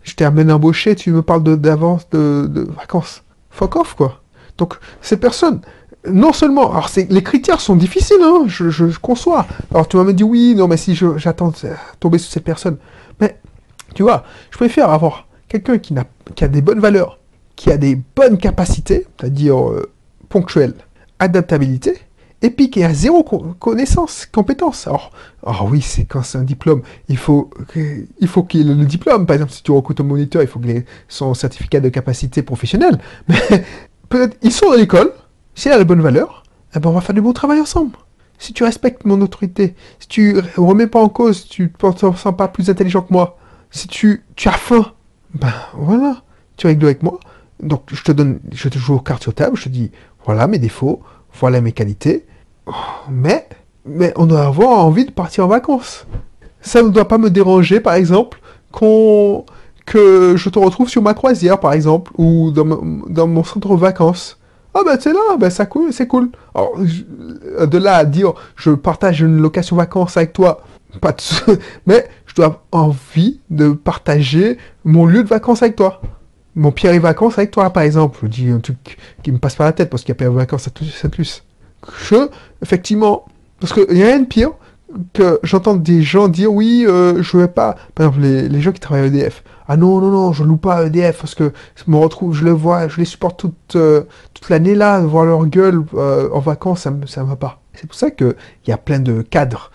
je 0.05 0.14
t'ai 0.14 0.31
peine 0.31 0.50
embauché, 0.52 0.95
tu 0.95 1.11
me 1.11 1.23
parles 1.23 1.43
de- 1.43 1.57
d'avance 1.57 2.09
de, 2.11 2.47
de 2.49 2.62
vacances. 2.76 3.23
Fuck 3.50 3.76
off, 3.76 3.95
quoi. 3.95 4.21
Donc, 4.59 4.75
ces 5.00 5.17
personnes, 5.17 5.61
non 6.09 6.33
seulement, 6.33 6.71
alors 6.71 6.91
les 7.09 7.23
critères 7.23 7.61
sont 7.61 7.76
difficiles, 7.76 8.23
hein, 8.23 8.45
je, 8.47 8.71
je, 8.71 8.88
je 8.88 8.99
conçois. 8.99 9.47
Alors 9.73 9.88
tu 9.88 9.97
me 9.97 10.12
dire 10.12 10.29
oui, 10.29 10.55
non, 10.57 10.69
mais 10.69 10.76
si 10.76 10.95
j'attends 11.17 11.49
de 11.49 11.69
tomber 12.00 12.19
sur 12.19 12.31
cette 12.31 12.45
personne. 12.45 12.76
Mais, 13.21 13.38
tu 13.94 14.02
vois, 14.02 14.25
je 14.50 14.56
préfère 14.56 14.90
avoir 14.90 15.26
quelqu'un 15.49 15.78
qui, 15.78 15.94
qui 16.34 16.44
a 16.44 16.49
des 16.49 16.62
bonnes 16.62 16.80
valeurs, 16.80 17.18
qui 17.56 17.70
a 17.70 17.76
des 17.76 17.96
bonnes 18.16 18.38
capacités, 18.38 19.06
c'est-à-dire 19.18 19.58
euh, 19.70 19.90
ponctuelles, 20.28 20.75
adaptabilité, 21.18 21.99
et 22.44 22.50
puis 22.50 22.70
qui 22.70 22.82
a 22.82 22.92
zéro 22.92 23.22
co- 23.22 23.54
connaissance, 23.61 24.26
compétence. 24.26 24.87
Alors, 24.88 25.12
ah 25.46 25.64
oui, 25.64 25.80
c'est 25.80 26.04
quand 26.04 26.22
c'est 26.22 26.38
un 26.38 26.42
diplôme, 26.42 26.82
il 27.08 27.16
faut, 27.16 27.50
il 27.76 28.28
faut 28.28 28.42
qu'il 28.42 28.68
ait 28.70 28.75
le 28.75 28.84
diplôme. 28.84 29.26
Par 29.26 29.34
exemple, 29.34 29.52
si 29.52 29.62
tu 29.62 29.70
recrutes 29.70 30.00
un 30.00 30.04
moniteur, 30.04 30.42
il 30.42 30.49
faut 30.49 30.58
qu'il 30.58 30.70
ait 30.70 30.84
son 31.08 31.34
certificat 31.34 31.80
de 31.80 31.88
capacité 31.88 32.42
professionnelle. 32.42 32.99
Mais 33.28 33.64
peut-être, 34.08 34.37
ils 34.42 34.52
sont 34.52 34.70
à 34.72 34.76
l'école, 34.76 35.12
s'il 35.54 35.70
a 35.72 35.78
la 35.78 35.84
bonne 35.84 36.00
valeur, 36.00 36.42
eh 36.75 36.80
ben 36.80 36.90
on 36.90 36.92
va 36.92 37.00
faire 37.00 37.14
du 37.14 37.20
bon 37.20 37.32
travail 37.32 37.61
ensemble. 37.61 37.92
Si 38.38 38.52
tu 38.52 38.64
respectes 38.64 39.04
mon 39.04 39.20
autorité, 39.20 39.75
si 40.00 40.08
tu 40.08 40.37
remets 40.56 40.88
pas 40.88 41.00
en 41.00 41.08
cause, 41.08 41.46
tu 41.49 41.72
ne 41.82 41.92
te 41.92 41.99
sens 42.16 42.37
pas 42.37 42.49
plus 42.49 42.68
intelligent 42.70 43.02
que 43.02 43.12
moi, 43.12 43.38
si 43.73 43.88
tu, 43.88 44.25
tu 44.37 44.49
as 44.49 44.52
faim, 44.52 44.93
ben 45.35 45.52
voilà, 45.75 46.23
tu 46.57 46.67
règles 46.67 46.85
avec 46.85 47.02
moi. 47.02 47.19
Donc 47.61 47.83
je 47.93 48.02
te 48.02 48.12
donne, 48.12 48.38
je 48.52 48.69
te 48.69 48.79
joue 48.79 48.95
aux 48.95 49.00
cartes 49.00 49.23
sur 49.23 49.35
table, 49.35 49.57
je 49.57 49.64
te 49.64 49.69
dis, 49.69 49.91
voilà 50.25 50.47
mes 50.47 50.59
défauts, 50.59 51.02
voilà 51.41 51.61
mes 51.61 51.73
qualités, 51.73 52.26
mais, 53.11 53.49
mais 53.85 54.12
on 54.17 54.26
doit 54.26 54.45
avoir 54.45 54.85
envie 54.85 55.05
de 55.07 55.11
partir 55.11 55.45
en 55.47 55.49
vacances. 55.49 56.07
Ça 56.61 56.83
ne 56.83 56.91
doit 56.91 57.09
pas 57.09 57.19
me 57.19 57.31
déranger, 57.31 57.81
par 57.81 57.95
exemple, 57.95 58.41
qu'on, 58.71 59.45
que 59.87 60.35
je 60.37 60.49
te 60.49 60.59
retrouve 60.59 60.88
sur 60.88 61.02
ma 61.02 61.14
croisière, 61.14 61.59
par 61.59 61.73
exemple, 61.73 62.12
ou 62.19 62.50
dans, 62.50 62.64
mon- 63.26 63.45
centre 63.45 63.75
vacances. 63.76 64.38
Ah 64.75 64.81
ben 64.87 64.97
c'est 64.99 65.12
là, 65.12 65.37
ben 65.38 65.50
ça 65.50 65.67
c'est 65.91 66.07
cool. 66.07 66.31
Alors, 66.55 66.73
de 66.79 67.79
là 67.79 67.97
à 67.97 68.05
dire, 68.05 68.33
je 68.57 68.71
partage 68.71 69.21
une 69.21 69.38
location 69.38 69.76
vacances 69.76 70.17
avec 70.17 70.33
toi, 70.33 70.62
pas 71.00 71.12
de... 71.12 71.59
mais 71.87 72.09
je 72.33 72.37
dois 72.37 72.47
avoir 72.47 72.62
envie 72.73 73.41
de 73.51 73.73
partager 73.73 74.57
mon 74.85 75.05
lieu 75.05 75.23
de 75.23 75.29
vacances 75.29 75.62
avec 75.62 75.77
toi. 75.77 76.01
Mon 76.55 76.73
Pierre 76.73 76.95
et 76.95 76.99
vacances 76.99 77.37
avec 77.37 77.51
toi, 77.51 77.69
par 77.71 77.83
exemple. 77.83 78.21
Je 78.23 78.29
dis 78.29 78.49
un 78.49 78.59
truc 78.59 78.97
qui 79.23 79.33
me 79.33 79.39
passe 79.39 79.55
par 79.55 79.67
la 79.67 79.75
tête 79.75 79.91
parce 79.91 80.03
qu'il 80.03 80.11
y 80.11 80.12
a 80.12 80.15
Pierre 80.15 80.31
et 80.31 80.35
vacances 80.35 80.67
à 80.67 80.71
Saint-Luce. 80.71 81.45
Je, 82.09 82.31
effectivement, 82.62 83.27
parce 83.61 83.75
qu'il 83.75 83.99
y 83.99 84.03
a 84.03 84.07
rien 84.07 84.21
de 84.21 84.27
pire 84.27 84.53
que 85.12 85.41
j'entends 85.43 85.75
des 85.75 86.03
gens 86.03 86.29
dire 86.29 86.51
oui, 86.51 86.87
euh, 86.87 87.23
je 87.23 87.37
vais 87.37 87.49
pas. 87.49 87.77
Par 87.95 88.07
exemple, 88.07 88.23
les, 88.23 88.49
les 88.49 88.61
gens 88.62 88.73
qui 88.73 88.81
travaillent 88.81 89.05
à 89.05 89.07
EDF. 89.09 89.45
Ah 89.69 89.77
non, 89.77 90.01
non, 90.01 90.11
non, 90.11 90.33
je 90.33 90.43
loue 90.43 90.57
pas 90.57 90.87
EDF 90.87 91.19
parce 91.19 91.35
que 91.35 91.53
je 91.77 91.91
me 91.91 91.97
retrouve, 91.99 92.35
je 92.35 92.47
les 92.47 92.51
vois, 92.51 92.89
je 92.89 92.97
les 92.97 93.05
supporte 93.05 93.41
toute, 93.41 93.77
euh, 93.77 94.05
toute 94.33 94.49
l'année 94.49 94.75
là, 94.75 95.01
voir 95.01 95.27
leur 95.27 95.45
gueule 95.45 95.83
euh, 95.95 96.31
en 96.33 96.41
vacances, 96.41 96.81
ça 96.81 96.91
me 96.91 97.29
va 97.29 97.37
pas. 97.37 97.61
C'est 97.75 97.87
pour 97.87 97.95
ça 97.95 98.11
qu'il 98.11 98.35
y 98.67 98.73
a 98.73 98.79
plein 98.79 99.01
de 99.01 99.21
cadres 99.21 99.71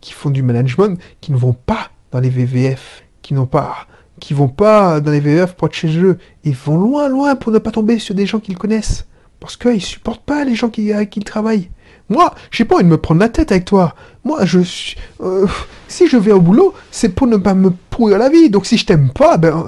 qui 0.00 0.12
font 0.12 0.30
du 0.30 0.42
management 0.42 0.98
qui 1.20 1.32
ne 1.32 1.36
vont 1.36 1.52
pas 1.54 1.90
dans 2.10 2.20
les 2.20 2.30
VVF, 2.30 3.04
qui 3.22 3.34
n'ont 3.34 3.46
pas 3.46 3.86
qui 4.20 4.34
vont 4.34 4.48
pas 4.48 5.00
dans 5.00 5.10
les 5.10 5.20
VVF 5.20 5.54
pour 5.54 5.66
être 5.66 5.74
chez 5.74 5.98
eux. 5.98 6.16
Ils 6.44 6.54
vont 6.54 6.76
loin, 6.76 7.08
loin 7.08 7.34
pour 7.34 7.50
ne 7.50 7.58
pas 7.58 7.72
tomber 7.72 7.98
sur 7.98 8.14
des 8.14 8.24
gens 8.26 8.38
qu'ils 8.38 8.56
connaissent. 8.56 9.06
Parce 9.40 9.56
qu'ils 9.56 9.82
supportent 9.82 10.22
pas 10.24 10.44
les 10.44 10.54
gens 10.54 10.68
qui, 10.68 10.92
avec 10.92 11.10
qui 11.10 11.18
ils 11.18 11.24
travaillent. 11.24 11.70
Moi, 12.08 12.32
j'ai 12.52 12.64
pas 12.64 12.76
envie 12.76 12.84
de 12.84 12.88
me 12.88 12.98
prendre 12.98 13.20
la 13.20 13.28
tête 13.28 13.50
avec 13.50 13.64
toi. 13.64 13.94
Moi, 14.22 14.44
je 14.44 14.60
suis. 14.60 14.96
euh, 15.22 15.48
si 15.88 16.06
je 16.06 16.16
vais 16.16 16.30
au 16.30 16.40
boulot, 16.40 16.72
c'est 16.92 17.08
pour 17.08 17.26
ne 17.26 17.36
pas 17.36 17.54
me 17.54 17.70
pourrir 17.90 18.18
la 18.18 18.28
vie. 18.28 18.48
Donc 18.50 18.66
si 18.66 18.76
je 18.78 18.86
t'aime 18.86 19.10
pas, 19.10 19.36
ben. 19.38 19.64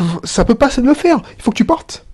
euh, 0.00 0.04
ça 0.24 0.44
peut 0.44 0.56
pas 0.56 0.70
se 0.70 0.80
le 0.80 0.94
faire. 0.94 1.20
Il 1.38 1.42
faut 1.42 1.52
que 1.52 1.56
tu 1.56 1.64
partes. 1.64 2.04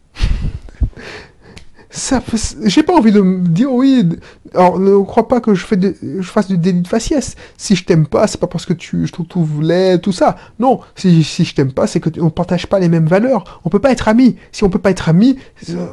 Ça, 1.93 2.23
j'ai 2.65 2.85
pas 2.85 2.95
envie 2.95 3.11
de 3.11 3.21
me 3.21 3.41
dire 3.49 3.73
oui. 3.73 4.09
Alors 4.55 4.79
ne 4.79 4.97
crois 5.03 5.27
pas 5.27 5.41
que 5.41 5.55
je 5.55 5.67
fais 5.67 5.77
de- 5.77 5.97
je 6.03 6.23
fasse 6.23 6.47
du 6.47 6.57
délit 6.57 6.83
de 6.83 6.87
faciès. 6.89 7.35
Si 7.57 7.75
je 7.75 7.85
t'aime 7.85 8.07
pas, 8.07 8.29
c'est 8.29 8.39
pas 8.39 8.47
parce 8.47 8.65
que 8.65 8.73
tu 8.73 9.09
je 9.09 9.13
te 9.13 9.23
trouve 9.23 9.61
laid, 9.61 10.01
tout 10.01 10.13
ça. 10.13 10.37
Non, 10.61 10.81
si, 10.95 11.25
si 11.25 11.45
je 11.45 11.53
t'aime 11.53 11.73
pas, 11.73 11.89
c'est 11.89 11.99
que 11.99 12.09
on 12.21 12.31
partage 12.31 12.69
pas 12.69 12.79
les 12.79 12.89
mêmes 12.89 13.07
valeurs. 13.07 13.61
On 13.65 13.71
peut 13.71 13.81
pas 13.81 13.91
être 13.91 14.07
amis. 14.07 14.37
Si 14.53 14.63
on 14.63 14.71
peut 14.71 14.79
pas 14.79 14.91
être 14.93 15.09
amis, 15.09 15.37
euh, 15.71 15.87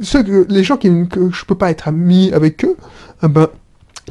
ceux 0.00 0.24
que, 0.24 0.44
les 0.48 0.64
gens 0.64 0.76
qui 0.76 0.90
que 1.08 1.30
je 1.30 1.44
peux 1.44 1.54
pas 1.54 1.70
être 1.70 1.86
ami 1.86 2.32
avec 2.32 2.64
eux, 2.64 2.76
eh 3.22 3.28
ben 3.28 3.46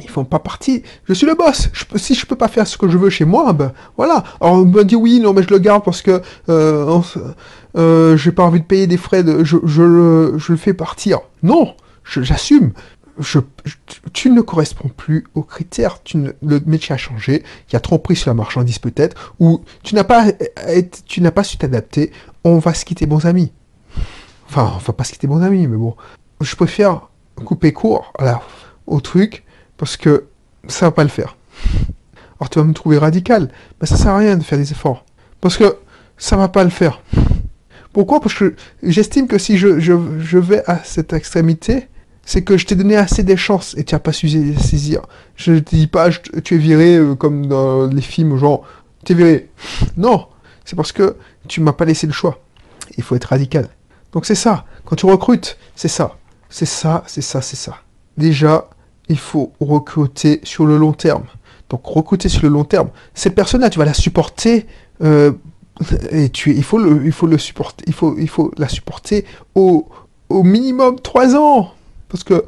ils 0.02 0.10
font 0.10 0.24
pas 0.24 0.38
partie. 0.38 0.82
Je 1.04 1.12
suis 1.14 1.26
le 1.26 1.34
boss. 1.34 1.68
Si 1.96 2.14
je 2.14 2.26
peux 2.26 2.36
pas 2.36 2.48
faire 2.48 2.66
ce 2.66 2.76
que 2.78 2.88
je 2.88 2.98
veux 2.98 3.08
chez 3.10 3.24
moi, 3.24 3.52
ben 3.52 3.72
voilà. 3.98 4.24
Alors 4.40 4.54
on 4.56 4.64
me 4.64 4.82
dit 4.82 4.96
oui, 4.96 5.20
non, 5.20 5.32
mais 5.34 5.42
je 5.42 5.48
le 5.50 5.58
garde 5.58 5.84
parce 5.84 6.00
que 6.02 6.20
euh, 6.48 6.84
on 6.86 7.02
euh, 7.76 8.16
j'ai 8.16 8.32
pas 8.32 8.42
envie 8.44 8.60
de 8.60 8.64
payer 8.64 8.86
des 8.86 8.96
frais. 8.96 9.22
De, 9.22 9.44
je, 9.44 9.56
je, 9.64 9.82
le, 9.82 10.38
je 10.38 10.52
le 10.52 10.58
fais 10.58 10.74
partir. 10.74 11.20
Non, 11.42 11.74
j'assume. 12.04 12.72
Je, 13.18 13.38
tu 14.12 14.30
ne 14.30 14.42
corresponds 14.42 14.88
plus 14.94 15.24
aux 15.34 15.42
critères. 15.42 16.02
Tu 16.02 16.18
ne- 16.18 16.32
le 16.42 16.60
métier 16.66 16.94
a 16.94 16.98
changé. 16.98 17.42
Il 17.68 17.72
y 17.72 17.76
a 17.76 17.80
trop 17.80 17.98
pris 17.98 18.14
sur 18.16 18.30
la 18.30 18.34
marchandise 18.34 18.78
peut-être, 18.78 19.34
ou 19.40 19.62
tu 19.82 19.94
n'as 19.94 20.04
pas, 20.04 20.26
été- 20.68 21.00
tu 21.06 21.20
n'as 21.22 21.30
pas 21.30 21.44
su 21.44 21.56
t'adapter. 21.56 22.12
On 22.44 22.58
va 22.58 22.74
se 22.74 22.84
quitter 22.84 23.06
bons 23.06 23.24
amis. 23.26 23.52
Enfin, 24.48 24.72
on 24.74 24.78
va 24.78 24.92
pas 24.92 25.04
se 25.04 25.12
quitter 25.12 25.26
bons 25.26 25.42
amis, 25.42 25.66
mais 25.66 25.76
bon. 25.76 25.96
Je 26.40 26.54
préfère 26.56 27.08
couper 27.44 27.72
court 27.72 28.12
au 28.86 29.00
truc 29.00 29.44
parce 29.78 29.96
que 29.96 30.26
ça 30.68 30.86
va 30.86 30.92
pas 30.92 31.02
le 31.02 31.08
faire. 31.10 31.36
Alors 32.38 32.50
tu 32.50 32.58
vas 32.58 32.64
me 32.66 32.74
trouver 32.74 32.98
radical, 32.98 33.50
mais 33.80 33.86
ça 33.86 33.96
sert 33.96 34.12
à 34.12 34.18
rien 34.18 34.36
de 34.36 34.42
faire 34.42 34.58
des 34.58 34.70
efforts. 34.72 35.04
Parce 35.40 35.56
que 35.56 35.76
ça 36.18 36.36
va 36.36 36.48
pas 36.48 36.64
le 36.64 36.70
faire. 36.70 37.00
Pourquoi? 37.96 38.20
Parce 38.20 38.34
que 38.34 38.54
j'estime 38.82 39.26
que 39.26 39.38
si 39.38 39.56
je, 39.56 40.36
vais 40.36 40.62
à 40.66 40.84
cette 40.84 41.14
extrémité, 41.14 41.88
c'est 42.26 42.42
que 42.42 42.58
je 42.58 42.66
t'ai 42.66 42.74
donné 42.74 42.94
assez 42.94 43.22
des 43.22 43.38
chances 43.38 43.74
et 43.78 43.84
tu 43.84 43.94
n'as 43.94 44.00
pas 44.00 44.12
su 44.12 44.28
saisir. 44.28 45.00
Je 45.34 45.54
te 45.54 45.74
dis 45.74 45.86
pas, 45.86 46.10
tu 46.10 46.56
es 46.56 46.58
viré 46.58 46.96
euh, 46.98 47.14
comme 47.14 47.46
dans 47.46 47.86
les 47.86 48.02
films, 48.02 48.36
genre, 48.36 48.64
tu 49.06 49.12
es 49.12 49.14
viré. 49.14 49.48
Non, 49.96 50.26
c'est 50.66 50.76
parce 50.76 50.92
que 50.92 51.16
tu 51.48 51.62
m'as 51.62 51.72
pas 51.72 51.86
laissé 51.86 52.06
le 52.06 52.12
choix. 52.12 52.38
Il 52.98 53.02
faut 53.02 53.16
être 53.16 53.24
radical. 53.24 53.66
Donc 54.12 54.26
c'est 54.26 54.34
ça. 54.34 54.66
Quand 54.84 54.96
tu 54.96 55.06
recrutes, 55.06 55.56
c'est 55.74 55.88
ça. 55.88 56.18
C'est 56.50 56.66
ça, 56.66 57.02
c'est 57.06 57.22
ça, 57.22 57.40
c'est 57.40 57.56
ça. 57.56 57.78
Déjà, 58.18 58.68
il 59.08 59.18
faut 59.18 59.54
recruter 59.58 60.40
sur 60.44 60.66
le 60.66 60.76
long 60.76 60.92
terme. 60.92 61.24
Donc 61.70 61.80
recruter 61.86 62.28
sur 62.28 62.42
le 62.42 62.50
long 62.50 62.64
terme. 62.64 62.90
Cette 63.14 63.34
personne-là, 63.34 63.70
tu 63.70 63.78
vas 63.78 63.86
la 63.86 63.94
supporter. 63.94 64.66
euh, 65.02 65.32
et 66.10 66.30
tu, 66.30 66.54
il 66.54 66.62
faut 66.62 66.78
le, 66.78 67.04
il 67.04 67.12
faut 67.12 67.26
le 67.26 67.38
supporter. 67.38 67.84
Il 67.86 67.92
faut, 67.92 68.16
il 68.18 68.28
faut 68.28 68.50
la 68.56 68.68
supporter 68.68 69.24
au, 69.54 69.88
au 70.28 70.42
minimum 70.42 71.00
3 71.00 71.36
ans. 71.36 71.72
Parce 72.08 72.24
que, 72.24 72.44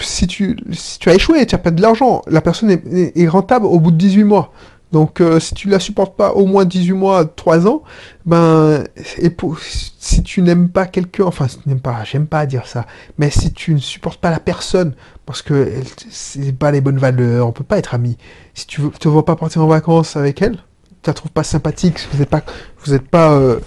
si, 0.00 0.26
tu, 0.26 0.56
si 0.72 0.98
tu 0.98 1.10
as 1.10 1.14
échoué, 1.14 1.44
tu 1.46 1.54
as 1.54 1.58
perdu 1.58 1.76
de 1.76 1.82
l'argent. 1.82 2.22
La 2.26 2.40
personne 2.40 2.70
est, 2.70 3.28
rentable 3.28 3.66
au 3.66 3.80
bout 3.80 3.90
de 3.90 3.96
18 3.96 4.24
mois. 4.24 4.52
Donc, 4.92 5.20
euh, 5.20 5.40
si 5.40 5.54
tu 5.54 5.68
la 5.68 5.80
supportes 5.80 6.16
pas 6.16 6.32
au 6.34 6.46
moins 6.46 6.64
18 6.64 6.92
mois, 6.92 7.24
3 7.24 7.66
ans, 7.66 7.82
ben, 8.26 8.84
et 9.18 9.28
pour, 9.28 9.58
si 9.58 10.22
tu 10.22 10.40
n'aimes 10.40 10.68
pas 10.68 10.86
quelqu'un, 10.86 11.24
enfin, 11.24 11.48
si 11.48 11.58
tu 11.58 11.68
n'aimes 11.68 11.80
pas, 11.80 12.04
j'aime 12.04 12.28
pas 12.28 12.46
dire 12.46 12.66
ça, 12.68 12.86
mais 13.18 13.28
si 13.28 13.52
tu 13.52 13.74
ne 13.74 13.78
supportes 13.78 14.20
pas 14.20 14.30
la 14.30 14.38
personne, 14.38 14.94
parce 15.26 15.42
que 15.42 15.72
c'est 16.08 16.56
pas 16.56 16.70
les 16.70 16.80
bonnes 16.80 16.98
valeurs, 16.98 17.48
on 17.48 17.52
peut 17.52 17.64
pas 17.64 17.78
être 17.78 17.94
amis. 17.94 18.16
Si 18.54 18.68
tu 18.68 18.82
te 19.00 19.08
vois 19.08 19.24
pas 19.24 19.34
partir 19.34 19.62
en 19.62 19.66
vacances 19.66 20.16
avec 20.16 20.40
elle, 20.42 20.58
tu 21.04 21.10
la 21.10 21.14
trouves 21.14 21.30
pas 21.30 21.44
sympathique, 21.44 21.98
si 21.98 22.08
vous 22.10 22.18
n'êtes 22.18 22.30
pas, 22.30 22.42
vous 22.84 22.94
êtes 22.94 23.06
pas 23.06 23.32
euh, 23.32 23.60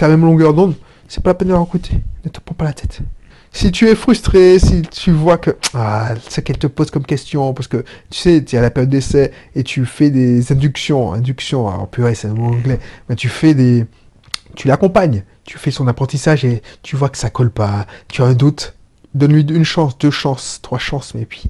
la 0.00 0.08
même 0.08 0.22
longueur 0.22 0.54
d'onde, 0.54 0.74
c'est 1.06 1.22
pas 1.22 1.30
la 1.30 1.34
peine 1.34 1.48
de 1.48 1.52
la 1.52 1.58
recruter. 1.58 1.96
Ne 2.24 2.30
te 2.30 2.40
prends 2.40 2.54
pas 2.54 2.64
la 2.64 2.72
tête. 2.72 3.00
Si 3.52 3.70
tu 3.72 3.88
es 3.88 3.94
frustré, 3.94 4.58
si 4.58 4.82
tu 4.82 5.10
vois 5.10 5.36
que 5.36 5.50
ah, 5.74 6.14
ce 6.28 6.40
qu'elle 6.40 6.58
te 6.58 6.66
pose 6.66 6.90
comme 6.90 7.04
question, 7.04 7.52
parce 7.52 7.68
que 7.68 7.78
tu 8.10 8.18
sais, 8.18 8.44
tu 8.44 8.56
es 8.56 8.58
à 8.58 8.62
la 8.62 8.70
période 8.70 8.90
d'essai 8.90 9.32
et 9.54 9.64
tu 9.64 9.84
fais 9.84 10.10
des 10.10 10.50
inductions, 10.52 11.12
inductions, 11.12 11.68
alors 11.68 11.88
purée, 11.88 12.14
c'est 12.14 12.28
un 12.28 12.34
mot 12.34 12.52
anglais, 12.54 12.78
mais 13.08 13.16
tu 13.16 13.28
fais 13.28 13.54
des, 13.54 13.86
tu 14.54 14.68
l'accompagnes, 14.68 15.24
tu 15.44 15.58
fais 15.58 15.70
son 15.70 15.88
apprentissage 15.88 16.44
et 16.44 16.62
tu 16.82 16.96
vois 16.96 17.08
que 17.10 17.18
ça 17.18 17.30
colle 17.30 17.50
pas, 17.50 17.86
tu 18.08 18.22
as 18.22 18.26
un 18.26 18.34
doute, 18.34 18.74
donne-lui 19.18 19.42
une 19.42 19.64
chance, 19.64 19.98
deux 19.98 20.10
chances, 20.10 20.60
trois 20.62 20.78
chances, 20.78 21.14
mais 21.14 21.24
puis 21.26 21.44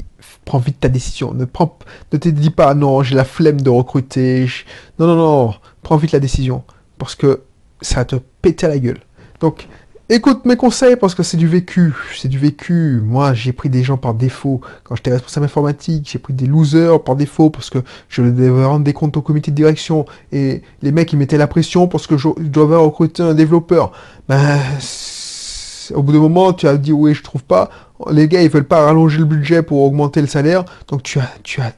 prends 0.44 0.58
vite 0.58 0.80
ta 0.80 0.88
décision. 0.88 1.34
Ne 1.34 1.44
prends, 1.44 1.78
ne 2.12 2.18
te 2.18 2.28
dis 2.28 2.50
pas 2.50 2.74
non, 2.74 3.02
j'ai 3.02 3.14
la 3.14 3.24
flemme 3.24 3.60
de 3.60 3.70
recruter. 3.70 4.46
je- 4.46 4.64
Non, 4.98 5.06
non, 5.06 5.16
non, 5.16 5.54
prends 5.82 5.96
vite 5.96 6.12
la 6.12 6.20
décision 6.20 6.64
parce 6.98 7.14
que 7.14 7.42
ça 7.82 7.96
va 7.96 8.04
te 8.04 8.16
péter 8.42 8.66
à 8.66 8.70
la 8.70 8.78
gueule. 8.78 9.00
Donc 9.40 9.68
écoute 10.08 10.46
mes 10.46 10.56
conseils 10.56 10.96
parce 10.96 11.14
que 11.14 11.22
c'est 11.22 11.36
du 11.36 11.46
vécu. 11.46 11.92
C'est 12.16 12.28
du 12.28 12.38
vécu. 12.38 13.00
Moi, 13.04 13.34
j'ai 13.34 13.52
pris 13.52 13.68
des 13.68 13.84
gens 13.84 13.98
par 13.98 14.14
défaut. 14.14 14.60
Quand 14.84 14.96
j'étais 14.96 15.12
responsable 15.12 15.44
informatique, 15.46 16.08
j'ai 16.10 16.18
pris 16.18 16.32
des 16.32 16.46
losers 16.46 17.02
par 17.04 17.14
défaut 17.14 17.50
parce 17.50 17.68
que 17.68 17.78
je 18.08 18.22
devais 18.22 18.64
rendre 18.64 18.84
des 18.84 18.94
comptes 18.94 19.16
au 19.18 19.22
comité 19.22 19.50
de 19.50 19.56
direction. 19.56 20.06
Et 20.32 20.62
les 20.82 20.92
mecs, 20.92 21.12
ils 21.12 21.16
mettaient 21.18 21.36
la 21.36 21.46
pression 21.46 21.88
parce 21.88 22.06
que 22.06 22.16
je, 22.16 22.28
devais 22.38 22.76
recruter 22.76 23.22
un 23.22 23.34
développeur. 23.34 23.92
Ben, 24.28 24.58
au 25.94 26.02
bout 26.02 26.12
d'un 26.12 26.20
moment, 26.20 26.52
tu 26.52 26.66
as 26.66 26.76
dit 26.76 26.92
oui, 26.92 27.14
je 27.14 27.22
trouve 27.22 27.44
pas. 27.44 27.70
Les 28.10 28.28
gars, 28.28 28.42
ils 28.42 28.50
veulent 28.50 28.64
pas 28.64 28.84
rallonger 28.84 29.18
le 29.18 29.24
budget 29.24 29.62
pour 29.62 29.82
augmenter 29.82 30.20
le 30.20 30.26
salaire. 30.26 30.64
Donc 30.88 31.02
tu 31.02 31.18
as, 31.18 31.30
tu 31.42 31.60
as, 31.60 31.72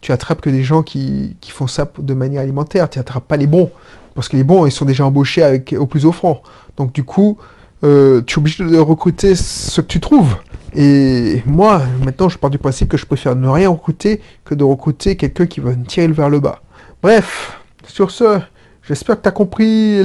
tu 0.00 0.12
attrapes 0.12 0.40
que 0.40 0.50
des 0.50 0.62
gens 0.62 0.82
qui, 0.82 1.36
qui 1.40 1.50
font 1.50 1.66
ça 1.66 1.90
de 1.98 2.14
manière 2.14 2.42
alimentaire. 2.42 2.90
Tu 2.90 2.98
attrapes 2.98 3.26
pas 3.26 3.36
les 3.36 3.46
bons. 3.46 3.70
Parce 4.14 4.28
que 4.28 4.36
les 4.36 4.44
bons, 4.44 4.66
ils 4.66 4.72
sont 4.72 4.84
déjà 4.84 5.04
embauchés 5.04 5.42
avec, 5.42 5.74
au 5.78 5.86
plus 5.86 6.06
offrant. 6.06 6.42
Donc 6.76 6.92
du 6.92 7.04
coup, 7.04 7.38
euh, 7.84 8.22
tu 8.26 8.34
es 8.34 8.38
obligé 8.38 8.64
de 8.64 8.78
recruter 8.78 9.34
ce 9.34 9.80
que 9.80 9.86
tu 9.86 10.00
trouves. 10.00 10.36
Et 10.74 11.42
moi, 11.46 11.82
maintenant, 12.04 12.28
je 12.28 12.38
pars 12.38 12.50
du 12.50 12.58
principe 12.58 12.88
que 12.88 12.96
je 12.96 13.06
préfère 13.06 13.36
ne 13.36 13.48
rien 13.48 13.68
recruter 13.68 14.20
que 14.44 14.54
de 14.54 14.64
recruter 14.64 15.16
quelqu'un 15.16 15.46
qui 15.46 15.60
va 15.60 15.70
me 15.70 15.84
tirer 15.84 16.08
vers 16.08 16.28
le 16.28 16.40
bas. 16.40 16.62
Bref, 17.02 17.60
sur 17.86 18.10
ce, 18.10 18.40
j'espère 18.82 19.16
que 19.16 19.22
tu 19.22 19.28
as 19.28 19.32
compris 19.32 20.04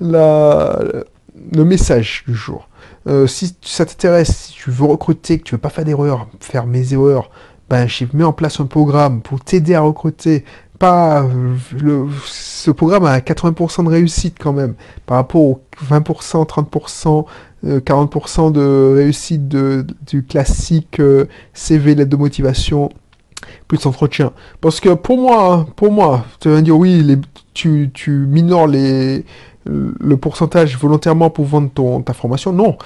la, 0.00 0.78
le 1.52 1.64
message 1.64 2.24
du 2.26 2.34
jour. 2.34 2.68
Euh, 3.06 3.26
si 3.26 3.56
ça 3.62 3.86
t'intéresse, 3.86 4.48
si 4.48 4.52
tu 4.52 4.70
veux 4.70 4.84
recruter, 4.86 5.38
que 5.38 5.44
tu 5.44 5.54
veux 5.54 5.60
pas 5.60 5.70
faire 5.70 5.84
d'erreurs, 5.84 6.28
faire 6.40 6.66
mes 6.66 6.92
erreurs, 6.92 7.30
ben 7.68 7.86
j'ai 7.86 8.08
mis 8.12 8.22
en 8.22 8.32
place 8.32 8.60
un 8.60 8.66
programme 8.66 9.22
pour 9.22 9.40
t'aider 9.40 9.74
à 9.74 9.80
recruter. 9.80 10.44
Pas 10.78 11.26
le, 11.80 12.06
ce 12.26 12.70
programme 12.70 13.06
a 13.06 13.18
80% 13.18 13.84
de 13.84 13.88
réussite 13.88 14.36
quand 14.38 14.52
même 14.52 14.74
par 15.06 15.16
rapport 15.16 15.40
aux 15.40 15.60
20%, 15.88 16.46
30%, 16.46 17.24
40% 17.64 18.52
de 18.52 18.94
réussite 18.96 19.48
de, 19.48 19.86
du 20.06 20.24
classique 20.24 21.00
euh, 21.00 21.26
CV 21.54 21.94
lettre 21.94 22.10
de 22.10 22.16
motivation 22.16 22.90
plus 23.68 23.78
d'entretien. 23.78 24.32
Parce 24.60 24.80
que 24.80 24.90
pour 24.90 25.18
moi, 25.18 25.66
pour 25.76 25.92
moi, 25.92 26.24
tu 26.40 26.48
vas 26.48 26.56
me 26.56 26.62
dire 26.62 26.76
oui, 26.76 27.02
les, 27.02 27.18
tu, 27.54 27.90
tu 27.92 28.10
minores 28.10 28.66
les, 28.66 29.24
le 29.66 30.16
pourcentage 30.16 30.76
volontairement 30.78 31.30
pour 31.30 31.44
vendre 31.44 31.70
ton, 31.72 32.02
ta 32.02 32.12
formation. 32.12 32.52
Non. 32.52 32.76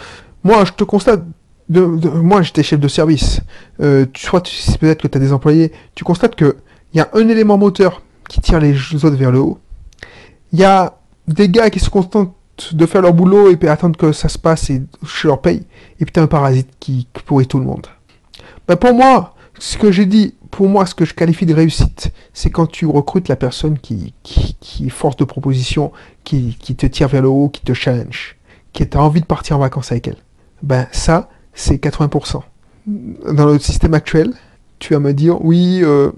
Moi, 0.45 0.65
je 0.65 0.73
te 0.73 0.85
constate, 0.85 1.23
de, 1.69 1.81
moi 1.81 2.43
j'étais 2.43 2.63
chef 2.63 2.81
de 2.81 2.89
service. 2.89 3.41
Euh, 3.81 4.07
tu, 4.13 4.25
soit 4.25 4.49
peut-être 4.81 5.03
que 5.03 5.09
tu 5.09 5.19
as 5.19 5.21
des 5.21 5.33
employés, 5.33 5.73
tu 5.95 6.05
constates 6.05 6.35
qu'il 6.35 6.55
y 6.95 7.01
a 7.01 7.09
un 7.13 7.29
élément 7.29 7.59
moteur 7.59 8.03
qui 8.29 8.41
tire 8.41 8.61
les 8.61 8.75
autres 8.95 9.17
vers 9.17 9.31
le 9.31 9.41
haut. 9.41 9.59
Il 10.53 10.59
y 10.59 10.65
a 10.65 10.95
des 11.29 11.49
gars 11.49 11.71
qui 11.71 11.81
se 11.81 11.91
contentent 11.91 12.35
de 12.73 12.87
faire 12.87 13.03
leur 13.03 13.15
boulot 13.15 13.51
et 13.51 13.57
puis 13.57 13.69
attendre 13.69 13.97
que 13.97 14.13
ça 14.13 14.29
se 14.29 14.39
passe 14.39 14.71
et 14.71 14.83
je 15.03 15.29
leur 15.29 15.41
paye. 15.41 15.65
Et 15.99 16.05
puis 16.05 16.13
as 16.17 16.23
un 16.23 16.27
parasite 16.27 16.69
qui, 16.79 17.07
pourrit 17.27 17.47
tout 17.47 17.59
le 17.59 17.65
monde. 17.65 17.87
Ben 18.69 18.77
pour 18.77 18.95
moi, 18.95 19.35
ce 19.59 19.79
que 19.79 19.91
j'ai 19.91 20.07
dit, 20.07 20.35
pour 20.51 20.69
moi, 20.69 20.87
ce 20.87 20.95
que 20.95 21.05
je 21.05 21.15
qualifie 21.15 21.47
de 21.47 21.55
réussite, 21.55 22.13
c'est 22.33 22.51
quand 22.51 22.67
tu 22.67 22.87
recrutes 22.87 23.29
la 23.29 23.37
personne 23.37 23.79
qui, 23.79 24.15
est 24.81 24.89
force 24.89 25.17
de 25.17 25.25
proposition, 25.25 25.93
qui, 26.25 26.57
te 26.57 26.87
tire 26.87 27.09
vers 27.09 27.23
le 27.23 27.29
haut, 27.29 27.49
qui 27.49 27.63
te 27.63 27.73
challenge, 27.73 28.37
qui 28.73 28.83
a 28.83 28.99
envie 28.99 29.21
de 29.21 29.27
partir 29.27 29.57
en 29.57 29.61
vacances 29.61 29.93
avec 29.93 30.09
elle. 30.09 30.17
Ben 30.63 30.87
ça, 30.93 31.29
c'est 31.55 31.83
80%. 31.83 32.43
Dans 32.87 33.47
le 33.47 33.59
système 33.59 33.95
actuel, 33.95 34.33
tu 34.79 34.95
vas 34.95 35.01
me 35.01 35.13
dire, 35.13 35.43
oui, 35.45 35.81
euh, 35.83 36.11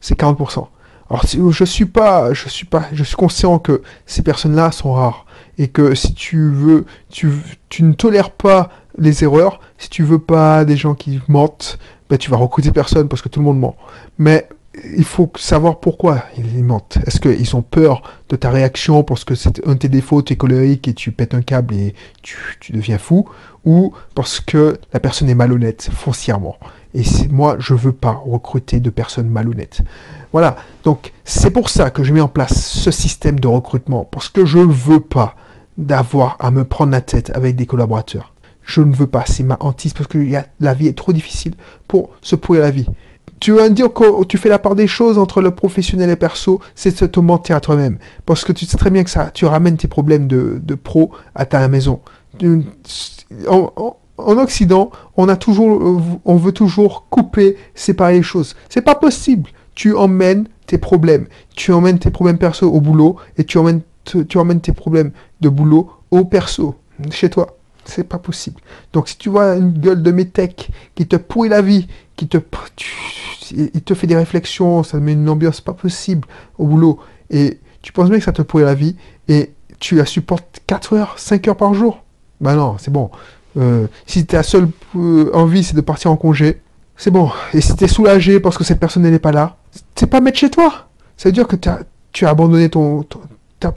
c'est 0.00 0.18
40%. 0.18 0.66
Alors 1.10 1.24
je 1.26 1.64
suis 1.64 1.84
pas, 1.84 2.32
je 2.32 2.48
suis 2.48 2.64
pas, 2.64 2.86
je 2.92 3.04
suis 3.04 3.16
conscient 3.16 3.58
que 3.58 3.82
ces 4.06 4.22
personnes-là 4.22 4.72
sont 4.72 4.94
rares 4.94 5.26
et 5.58 5.68
que 5.68 5.94
si 5.94 6.14
tu 6.14 6.50
veux, 6.50 6.86
tu, 7.10 7.30
tu 7.68 7.82
ne 7.82 7.92
tolères 7.92 8.30
pas 8.30 8.70
les 8.96 9.22
erreurs, 9.22 9.60
si 9.76 9.90
tu 9.90 10.04
veux 10.04 10.18
pas 10.18 10.64
des 10.64 10.76
gens 10.76 10.94
qui 10.94 11.20
mentent, 11.28 11.78
tu 12.18 12.30
vas 12.30 12.36
recruter 12.36 12.70
personne 12.70 13.08
parce 13.08 13.22
que 13.22 13.28
tout 13.28 13.40
le 13.40 13.46
monde 13.46 13.60
ment. 13.60 13.76
Mais 14.18 14.48
il 14.96 15.04
faut 15.04 15.30
savoir 15.36 15.80
pourquoi 15.80 16.24
ils 16.36 16.64
mentent. 16.64 16.98
Est-ce 17.06 17.20
qu'ils 17.20 17.56
ont 17.56 17.62
peur 17.62 18.02
de 18.28 18.36
ta 18.36 18.50
réaction 18.50 19.02
parce 19.02 19.24
que 19.24 19.34
c'est 19.34 19.66
un 19.66 19.72
de 19.72 19.78
tes 19.78 19.88
défauts, 19.88 20.22
tu 20.22 20.32
es 20.32 20.36
colérique 20.36 20.88
et 20.88 20.94
tu 20.94 21.12
pètes 21.12 21.34
un 21.34 21.42
câble 21.42 21.74
et 21.74 21.94
tu, 22.22 22.36
deviens 22.72 22.98
fou? 22.98 23.28
Ou 23.64 23.92
parce 24.14 24.40
que 24.40 24.78
la 24.92 25.00
personne 25.00 25.28
est 25.28 25.34
malhonnête 25.34 25.90
foncièrement? 25.92 26.56
Et 26.94 27.04
moi, 27.30 27.56
je 27.58 27.74
veux 27.74 27.92
pas 27.92 28.12
recruter 28.12 28.80
de 28.80 28.90
personnes 28.90 29.28
malhonnêtes. 29.28 29.82
Voilà. 30.32 30.56
Donc, 30.84 31.12
c'est 31.24 31.50
pour 31.50 31.68
ça 31.68 31.90
que 31.90 32.02
je 32.02 32.12
mets 32.12 32.20
en 32.20 32.28
place 32.28 32.66
ce 32.66 32.90
système 32.90 33.40
de 33.40 33.48
recrutement. 33.48 34.04
Parce 34.04 34.28
que 34.28 34.44
je 34.44 34.58
veux 34.58 35.00
pas 35.00 35.34
d'avoir 35.78 36.36
à 36.40 36.50
me 36.50 36.64
prendre 36.64 36.92
la 36.92 37.00
tête 37.00 37.30
avec 37.34 37.56
des 37.56 37.66
collaborateurs 37.66 38.31
je 38.64 38.80
ne 38.80 38.94
veux 38.94 39.06
pas, 39.06 39.24
c'est 39.26 39.42
ma 39.42 39.56
hantise 39.60 39.92
parce 39.92 40.06
que 40.06 40.18
la 40.60 40.74
vie 40.74 40.86
est 40.86 40.96
trop 40.96 41.12
difficile 41.12 41.54
pour 41.88 42.10
se 42.20 42.36
pourrir 42.36 42.62
la 42.62 42.70
vie. 42.70 42.86
Tu 43.40 43.52
vas 43.52 43.68
me 43.68 43.74
dire 43.74 43.92
que 43.92 44.24
tu 44.24 44.38
fais 44.38 44.48
la 44.48 44.60
part 44.60 44.76
des 44.76 44.86
choses 44.86 45.18
entre 45.18 45.42
le 45.42 45.50
professionnel 45.50 46.08
et 46.10 46.16
perso, 46.16 46.60
c'est 46.76 47.00
de 47.02 47.06
te 47.06 47.18
mentir 47.18 47.56
à 47.56 47.60
toi-même. 47.60 47.98
Parce 48.24 48.44
que 48.44 48.52
tu 48.52 48.66
sais 48.66 48.76
très 48.76 48.90
bien 48.90 49.02
que 49.02 49.10
ça, 49.10 49.30
tu 49.34 49.46
ramènes 49.46 49.76
tes 49.76 49.88
problèmes 49.88 50.28
de, 50.28 50.74
pro 50.76 51.10
à 51.34 51.44
ta 51.44 51.66
maison. 51.66 52.00
En, 53.48 53.72
Occident, 54.16 54.92
on 55.16 55.28
a 55.28 55.34
toujours, 55.34 56.00
on 56.24 56.36
veut 56.36 56.52
toujours 56.52 57.06
couper, 57.10 57.56
séparer 57.74 58.14
les 58.14 58.22
choses. 58.22 58.54
C'est 58.68 58.82
pas 58.82 58.94
possible. 58.94 59.50
Tu 59.74 59.92
emmènes 59.96 60.46
tes 60.66 60.78
problèmes, 60.78 61.26
tu 61.56 61.72
emmènes 61.72 61.98
tes 61.98 62.10
problèmes 62.10 62.38
perso 62.38 62.70
au 62.70 62.80
boulot 62.80 63.16
et 63.38 63.44
tu 63.44 63.58
emmènes, 63.58 63.80
tu 64.04 64.38
emmènes 64.38 64.60
tes 64.60 64.72
problèmes 64.72 65.10
de 65.40 65.48
boulot 65.48 65.90
au 66.12 66.24
perso, 66.24 66.76
chez 67.10 67.30
toi. 67.30 67.56
C'est 67.84 68.04
pas 68.04 68.18
possible. 68.18 68.60
Donc 68.92 69.08
si 69.08 69.18
tu 69.18 69.28
vois 69.28 69.56
une 69.56 69.72
gueule 69.72 70.02
de 70.02 70.10
métèque 70.12 70.70
qui 70.94 71.06
te 71.06 71.16
pourrit 71.16 71.48
la 71.48 71.62
vie, 71.62 71.88
qui 72.16 72.28
te, 72.28 72.38
il 73.50 73.82
te 73.82 73.94
fait 73.94 74.06
des 74.06 74.16
réflexions, 74.16 74.82
ça 74.82 74.98
met 74.98 75.12
une 75.12 75.28
ambiance 75.28 75.60
pas 75.60 75.72
possible 75.72 76.26
au 76.58 76.66
boulot, 76.66 77.00
et 77.30 77.58
tu 77.82 77.92
penses 77.92 78.08
bien 78.08 78.18
que 78.18 78.24
ça 78.24 78.32
te 78.32 78.42
pourrit 78.42 78.64
la 78.64 78.74
vie, 78.74 78.96
et 79.28 79.52
tu 79.80 79.96
la 79.96 80.06
supportes 80.06 80.60
4 80.66 80.92
heures, 80.94 81.14
5 81.18 81.48
heures 81.48 81.56
par 81.56 81.74
jour, 81.74 82.02
bah 82.40 82.54
non, 82.54 82.76
c'est 82.78 82.92
bon. 82.92 83.10
Euh, 83.56 83.86
si 84.06 84.24
ta 84.24 84.42
seule 84.42 84.68
euh, 84.96 85.30
envie 85.34 85.62
c'est 85.62 85.76
de 85.76 85.80
partir 85.80 86.10
en 86.10 86.16
congé, 86.16 86.60
c'est 86.96 87.10
bon. 87.10 87.30
Et 87.52 87.60
si 87.60 87.74
t'es 87.74 87.88
soulagé 87.88 88.40
parce 88.40 88.56
que 88.56 88.64
cette 88.64 88.80
personne 88.80 89.02
n'est 89.02 89.18
pas 89.18 89.32
là, 89.32 89.56
c'est 89.94 90.06
pas 90.06 90.20
mettre 90.20 90.38
chez 90.38 90.50
toi. 90.50 90.88
Ça 91.16 91.28
veut 91.28 91.32
dire 91.32 91.46
que 91.46 91.56
as, 91.68 91.80
tu 92.12 92.26
as 92.26 92.30
abandonné 92.30 92.68
ton, 92.68 93.04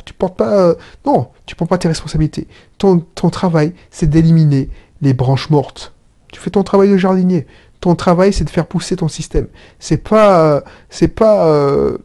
tu 0.03 0.13
portes 0.13 0.37
pas, 0.37 0.53
euh, 0.53 0.75
non, 1.05 1.29
tu 1.45 1.55
prends 1.55 1.65
pas 1.65 1.77
tes 1.77 1.87
responsabilités. 1.87 2.47
Ton, 2.77 2.99
travail, 3.29 3.73
c'est 3.91 4.09
d'éliminer 4.09 4.69
les 5.01 5.13
branches 5.13 5.49
mortes. 5.49 5.93
Tu 6.31 6.39
fais 6.39 6.49
ton 6.49 6.63
travail 6.63 6.89
de 6.89 6.97
jardinier. 6.97 7.47
Ton 7.81 7.95
travail, 7.95 8.33
c'est 8.33 8.43
de 8.43 8.49
faire 8.49 8.65
pousser 8.65 8.95
ton 8.95 9.07
système. 9.07 9.47
C'est 9.79 9.97
pas, 9.97 10.63
c'est 10.89 11.07
pas 11.07 11.47
euh, 11.47 11.97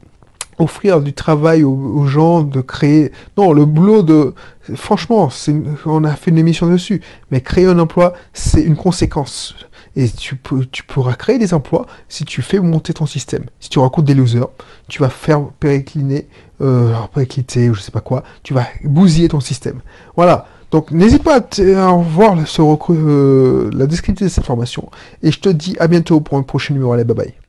offrir 0.59 1.01
du 1.01 1.13
travail 1.13 1.65
aux, 1.65 2.07
gens, 2.07 2.43
de 2.43 2.61
créer. 2.61 3.13
Non, 3.37 3.53
le 3.53 3.65
boulot 3.65 4.03
de, 4.03 4.35
franchement, 4.75 5.29
on 5.87 6.05
a 6.05 6.15
fait 6.15 6.31
une 6.31 6.39
émission 6.39 6.69
dessus. 6.69 7.01
Mais 7.31 7.41
créer 7.41 7.67
un 7.67 7.79
emploi, 7.79 8.13
c'est 8.33 8.63
une 8.63 8.77
conséquence. 8.77 9.55
Et 9.97 10.09
tu, 10.09 10.37
peux, 10.37 10.65
tu 10.67 10.85
pourras 10.85 11.15
créer 11.15 11.39
des 11.39 11.53
emplois 11.53 11.87
si 12.09 12.25
tu 12.25 12.43
fais 12.43 12.61
monter 12.61 12.95
ton 12.95 13.07
système. 13.07 13.45
Si 13.59 13.69
tu 13.69 13.79
rencontres 13.79 14.07
des 14.07 14.15
losers, 14.15 14.49
tu 14.89 15.01
vas 15.01 15.09
faire 15.09 15.43
péricliner, 15.59 16.29
euh, 16.61 16.95
péricliter 17.13 17.71
ou 17.71 17.75
je 17.75 17.81
sais 17.81 17.91
pas 17.91 18.01
quoi, 18.01 18.23
tu 18.43 18.55
vas 18.55 18.67
bousiller 18.85 19.29
ton 19.29 19.41
système. 19.41 19.81
Voilà. 20.17 20.47
Donc 20.71 20.93
n'hésite 20.93 21.25
pas 21.25 21.37
à, 21.39 21.93
voir 21.95 22.37
ce 22.47 22.63
euh, 22.93 23.71
la 23.73 23.87
description 23.87 24.27
de 24.27 24.31
cette 24.31 24.45
formation. 24.45 24.89
Et 25.23 25.33
je 25.33 25.41
te 25.41 25.49
dis 25.49 25.77
à 25.81 25.89
bientôt 25.89 26.21
pour 26.21 26.39
un 26.39 26.43
prochain 26.43 26.75
numéro. 26.75 26.93
Allez, 26.93 27.05
bye 27.05 27.17
bye. 27.17 27.40